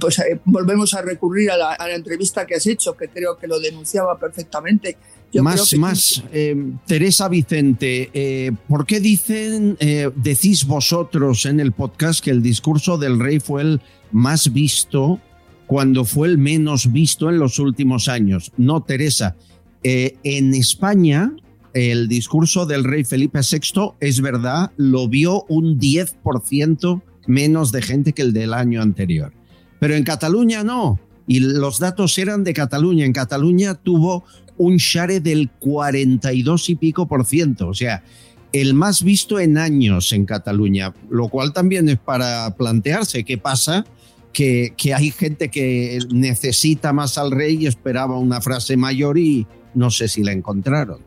[0.00, 3.38] pues eh, volvemos a recurrir a la, a la, entrevista que has hecho, que creo
[3.38, 4.96] que lo denunciaba perfectamente
[5.34, 6.56] más, más, eh,
[6.86, 12.98] Teresa Vicente, eh, ¿por qué dicen, eh, decís vosotros en el podcast que el discurso
[12.98, 15.20] del rey fue el más visto
[15.66, 18.52] cuando fue el menos visto en los últimos años?
[18.56, 19.36] No, Teresa.
[19.82, 21.32] en España,
[21.72, 28.12] el discurso del rey Felipe VI, es verdad, lo vio un 10% menos de gente
[28.12, 29.32] que el del año anterior.
[29.78, 31.00] Pero en Cataluña no.
[31.26, 33.06] Y los datos eran de Cataluña.
[33.06, 34.24] En Cataluña tuvo
[34.60, 38.04] un share del 42 y pico por ciento, o sea,
[38.52, 43.86] el más visto en años en Cataluña, lo cual también es para plantearse qué pasa,
[44.34, 49.90] que, hay gente que necesita más al rey y esperaba una frase mayor y no
[49.90, 51.00] sé si la encontraron.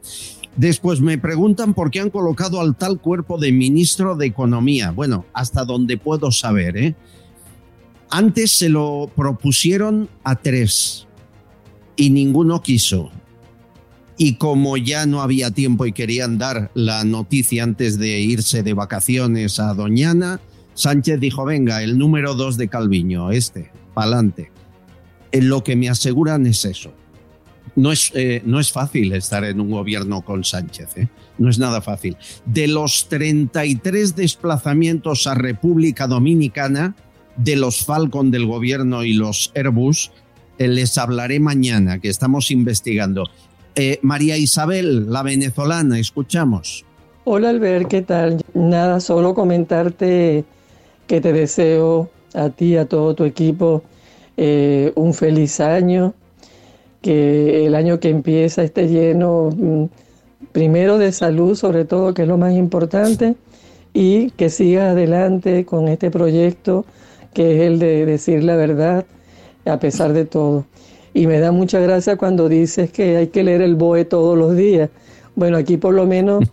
[0.56, 4.90] Después me preguntan por qué han colocado al tal cuerpo de ministro de Economía.
[4.90, 6.76] Bueno, hasta donde puedo saber.
[6.76, 6.96] ¿eh?
[8.10, 11.08] Antes se lo propusieron a tres
[11.96, 13.12] y ninguno quiso
[14.18, 18.74] y como ya no había tiempo y querían dar la noticia antes de irse de
[18.74, 20.40] vacaciones a Doñana,
[20.76, 24.52] Sánchez dijo, venga, el número dos de Calviño, este, pa'lante.
[25.32, 26.94] En lo que me aseguran es eso.
[27.76, 31.08] No es, eh, no es fácil estar en un gobierno con Sánchez, ¿eh?
[31.40, 32.18] no es nada fácil.
[32.46, 36.96] De los 33 desplazamientos a República Dominicana,
[37.36, 40.12] de los Falcon del gobierno y los Airbus,
[40.60, 43.30] eh, les hablaré mañana, que estamos investigando.
[43.76, 46.86] Eh, María Isabel, la venezolana, escuchamos.
[47.24, 48.44] Hola Albert, ¿qué tal?
[48.54, 50.46] Nada, solo comentarte
[51.08, 53.84] que te deseo a ti, a todo tu equipo,
[54.38, 56.14] eh, un feliz año,
[57.02, 59.86] que el año que empieza esté lleno mm,
[60.52, 63.36] primero de salud, sobre todo, que es lo más importante,
[63.94, 66.86] y que sigas adelante con este proyecto
[67.34, 69.06] que es el de decir la verdad
[69.66, 70.66] a pesar de todo.
[71.14, 74.56] Y me da mucha gracia cuando dices que hay que leer el BOE todos los
[74.56, 74.90] días.
[75.36, 76.44] Bueno, aquí por lo menos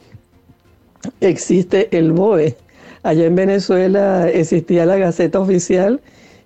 [1.20, 2.56] existe el BOE.
[3.02, 6.00] Allá en Venezuela existía la Gaceta Oficial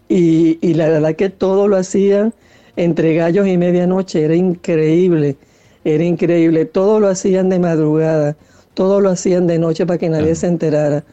[0.09, 2.33] y, y la verdad que todo lo hacían
[2.77, 4.23] entre gallos y medianoche.
[4.23, 5.37] Era increíble,
[5.85, 6.65] era increíble.
[6.65, 8.37] Todo lo hacían de madrugada,
[8.75, 11.05] todo lo hacían de noche para que nadie se enterara.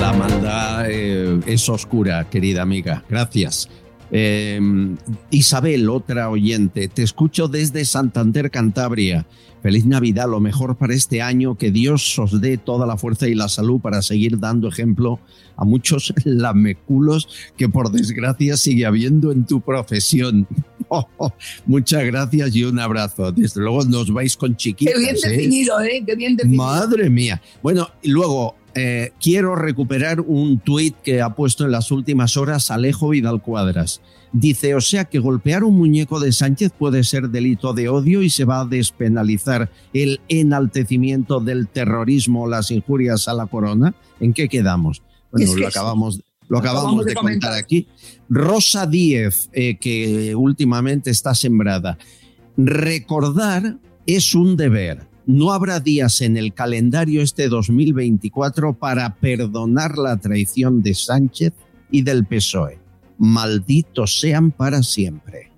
[0.00, 3.04] La maldad eh, es oscura, querida amiga.
[3.08, 3.68] Gracias.
[4.10, 4.60] Eh,
[5.30, 9.26] Isabel, otra oyente, te escucho desde Santander, Cantabria.
[9.64, 13.34] Feliz Navidad, lo mejor para este año, que Dios os dé toda la fuerza y
[13.34, 15.20] la salud para seguir dando ejemplo
[15.56, 20.46] a muchos lameculos que por desgracia sigue habiendo en tu profesión.
[20.90, 21.32] Oh, oh,
[21.64, 23.32] muchas gracias y un abrazo.
[23.32, 24.92] Desde luego nos vais con chiquitas.
[24.94, 25.28] Qué bien ¿eh?
[25.28, 26.04] definido, ¿eh?
[26.06, 26.62] Qué bien definido.
[26.62, 27.40] Madre mía.
[27.62, 32.70] Bueno, y luego eh, quiero recuperar un tuit que ha puesto en las últimas horas
[32.70, 34.00] Alejo Vidal Cuadras.
[34.32, 38.30] Dice, o sea que golpear un muñeco de Sánchez puede ser delito de odio y
[38.30, 43.94] se va a despenalizar el enaltecimiento del terrorismo o las injurias a la corona.
[44.18, 45.02] ¿En qué quedamos?
[45.30, 47.52] Bueno, Es que lo acabamos, lo acabamos acabamos de, de contar comentar.
[47.54, 47.86] aquí.
[48.28, 51.96] Rosa Díez, eh, que últimamente está sembrada.
[52.56, 55.13] Recordar es un deber.
[55.26, 61.52] No habrá días en el calendario este 2024 para perdonar la traición de Sánchez
[61.90, 62.78] y del PSOE.
[63.16, 65.50] Malditos sean para siempre.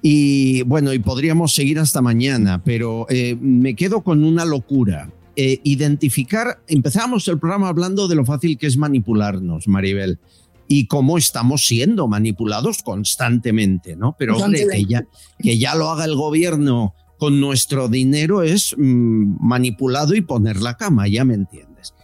[0.00, 5.10] Y bueno, y podríamos seguir hasta mañana, pero eh, me quedo con una locura.
[5.36, 10.18] Eh, identificar, empezamos el programa hablando de lo fácil que es manipularnos, Maribel,
[10.66, 14.16] y cómo estamos siendo manipulados constantemente, ¿no?
[14.18, 15.06] Pero hombre, que ya,
[15.38, 20.76] que ya lo haga el gobierno con nuestro dinero es mm, manipulado y poner la
[20.76, 21.94] cama, ya me entiendes.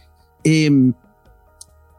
[0.43, 0.69] Eh,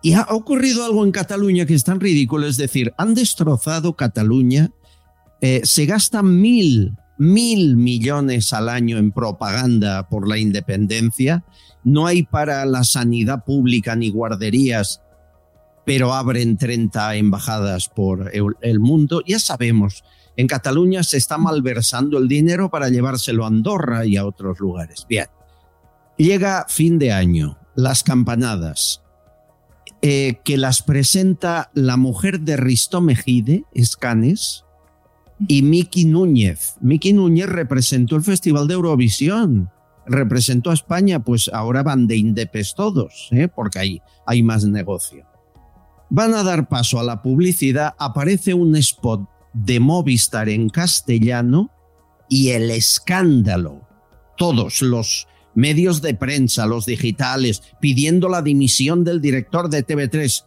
[0.03, 4.71] y ha ocurrido algo en Cataluña que es tan ridículo, es decir, han destrozado Cataluña,
[5.41, 11.45] eh, se gastan mil, mil millones al año en propaganda por la independencia,
[11.83, 15.01] no hay para la sanidad pública ni guarderías,
[15.85, 20.05] pero abren 30 embajadas por el, el mundo, ya sabemos.
[20.37, 25.07] En Cataluña se está malversando el dinero para llevárselo a Andorra y a otros lugares.
[25.09, 25.26] Bien.
[26.18, 29.03] Llega fin de año, las campanadas,
[30.03, 34.64] eh, que las presenta la mujer de Risto Mejide, Escanes,
[35.49, 36.76] y Miki Núñez.
[36.80, 39.70] Miki Núñez representó el Festival de Eurovisión,
[40.07, 43.49] representó a España, pues ahora van de indepes todos, ¿eh?
[43.49, 45.26] porque ahí hay más negocio.
[46.09, 49.28] Van a dar paso a la publicidad, aparece un spot
[49.64, 51.70] de Movistar en castellano
[52.28, 53.82] y el escándalo.
[54.36, 60.44] Todos los medios de prensa, los digitales, pidiendo la dimisión del director de TV3,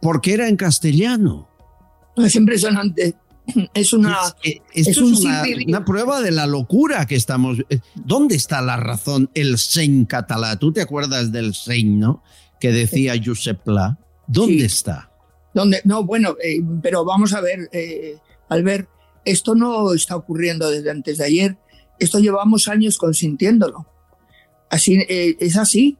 [0.00, 1.48] porque era en castellano.
[2.16, 3.16] Es impresionante.
[3.74, 4.18] Es una.
[4.42, 7.58] Es, esto es, un una, prueba de la locura que estamos.
[7.70, 9.30] eh, ¿Dónde está la razón?
[9.34, 10.56] El Sein catalá.
[10.58, 12.24] ¿Tú te acuerdas del Sein, no?
[12.58, 13.98] Que decía Josep Pla.
[14.26, 14.64] ¿Dónde Sí.
[14.64, 15.10] está?
[15.54, 18.16] donde no bueno eh, pero vamos a ver eh,
[18.48, 18.88] Albert
[19.24, 21.58] esto no está ocurriendo desde antes de ayer
[21.98, 23.86] esto llevamos años consintiéndolo.
[24.68, 25.98] Así eh, es así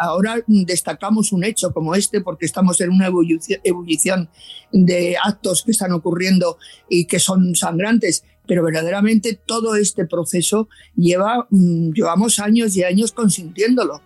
[0.00, 4.28] ahora destacamos un hecho como este porque estamos en una ebullición, ebullición
[4.72, 6.58] de actos que están ocurriendo
[6.88, 13.12] y que son sangrantes pero verdaderamente todo este proceso lleva mm, llevamos años y años
[13.12, 14.00] consintiéndolo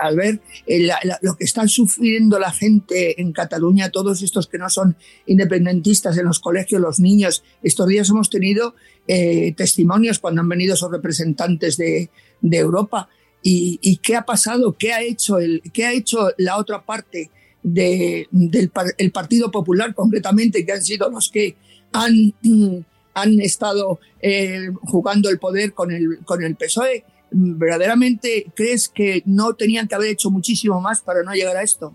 [0.00, 0.88] al ver eh,
[1.22, 4.96] lo que están sufriendo la gente en Cataluña, todos estos que no son
[5.26, 7.42] independentistas en los colegios, los niños.
[7.62, 8.74] Estos días hemos tenido
[9.08, 12.10] eh, testimonios cuando han venido esos representantes de,
[12.42, 13.08] Europa.
[13.42, 14.76] ¿Y, qué ha pasado?
[14.76, 17.30] ¿Qué ha hecho, el, qué ha hecho la otra parte
[17.62, 21.56] de- del par- el Partido Popular, concretamente, que han sido los que
[21.92, 22.78] han, mm,
[23.14, 27.04] han estado eh, jugando el poder con el, con el PSOE?
[27.30, 31.92] ¿Verdaderamente crees que no tenían que haber hecho muchísimo más para no llegar a esto?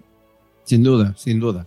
[0.65, 1.65] Sin duda, sin duda.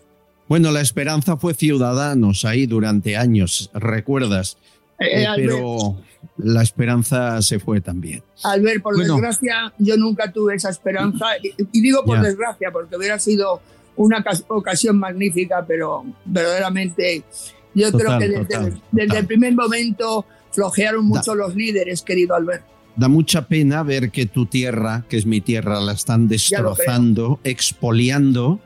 [0.48, 4.58] Bueno, la esperanza fue Ciudadanos ahí durante años, ¿recuerdas?
[5.00, 5.96] Eh, Eh, pero
[6.36, 8.22] la esperanza se fue también.
[8.42, 9.14] Albert, por Bueno.
[9.14, 11.26] desgracia, yo nunca tuve esa esperanza.
[11.42, 12.22] Y, y digo por Ya.
[12.24, 13.60] desgracia, porque hubiera sido
[13.96, 17.24] una cas- ocasión magnífica, pero verdaderamente
[17.74, 19.20] yo Total, creo que desde, total, desde total.
[19.22, 22.64] el primer momento flojearon mucho los líderes, querido Albert.
[22.96, 28.60] Da mucha pena ver que tu tierra, que es mi tierra, la están destrozando, expoliando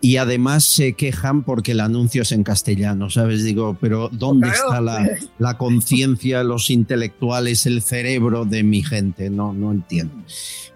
[0.00, 3.42] y además se quejan porque el anuncio es en castellano, ¿sabes?
[3.42, 4.64] Digo, pero ¿dónde Claro.
[4.66, 9.30] está la, la conciencia, los intelectuales, el cerebro de mi gente?
[9.30, 10.14] No, no entiendo.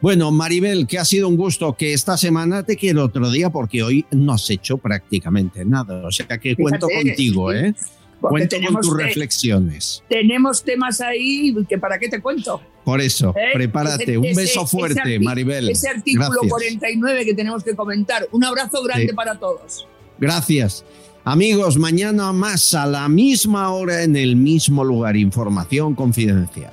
[0.01, 3.83] Bueno, Maribel, que ha sido un gusto que esta semana te quiero otro día porque
[3.83, 6.07] hoy no has hecho prácticamente nada.
[6.07, 7.53] O sea que cuento contigo.
[7.53, 7.75] ¿eh?
[8.21, 10.03] Cuento con tus reflexiones.
[10.09, 12.61] Tenemos temas ahí que para qué te cuento.
[12.89, 13.51] Por eso, ¿Eh?
[13.53, 14.16] prepárate.
[14.16, 15.68] Un beso fuerte, Maribel.
[15.68, 18.26] Ese artículo 49 que tenemos que comentar.
[18.32, 19.86] Un abrazo grande para todos.
[20.18, 20.86] Gracias.
[21.22, 25.18] Amigos, mañana más a la misma hora en el mismo lugar.
[25.18, 26.72] Información confidencial.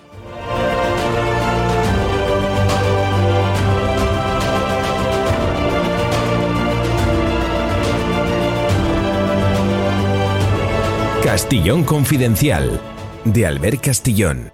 [11.22, 12.80] Castillón Confidencial,
[13.26, 14.54] de Albert Castillón.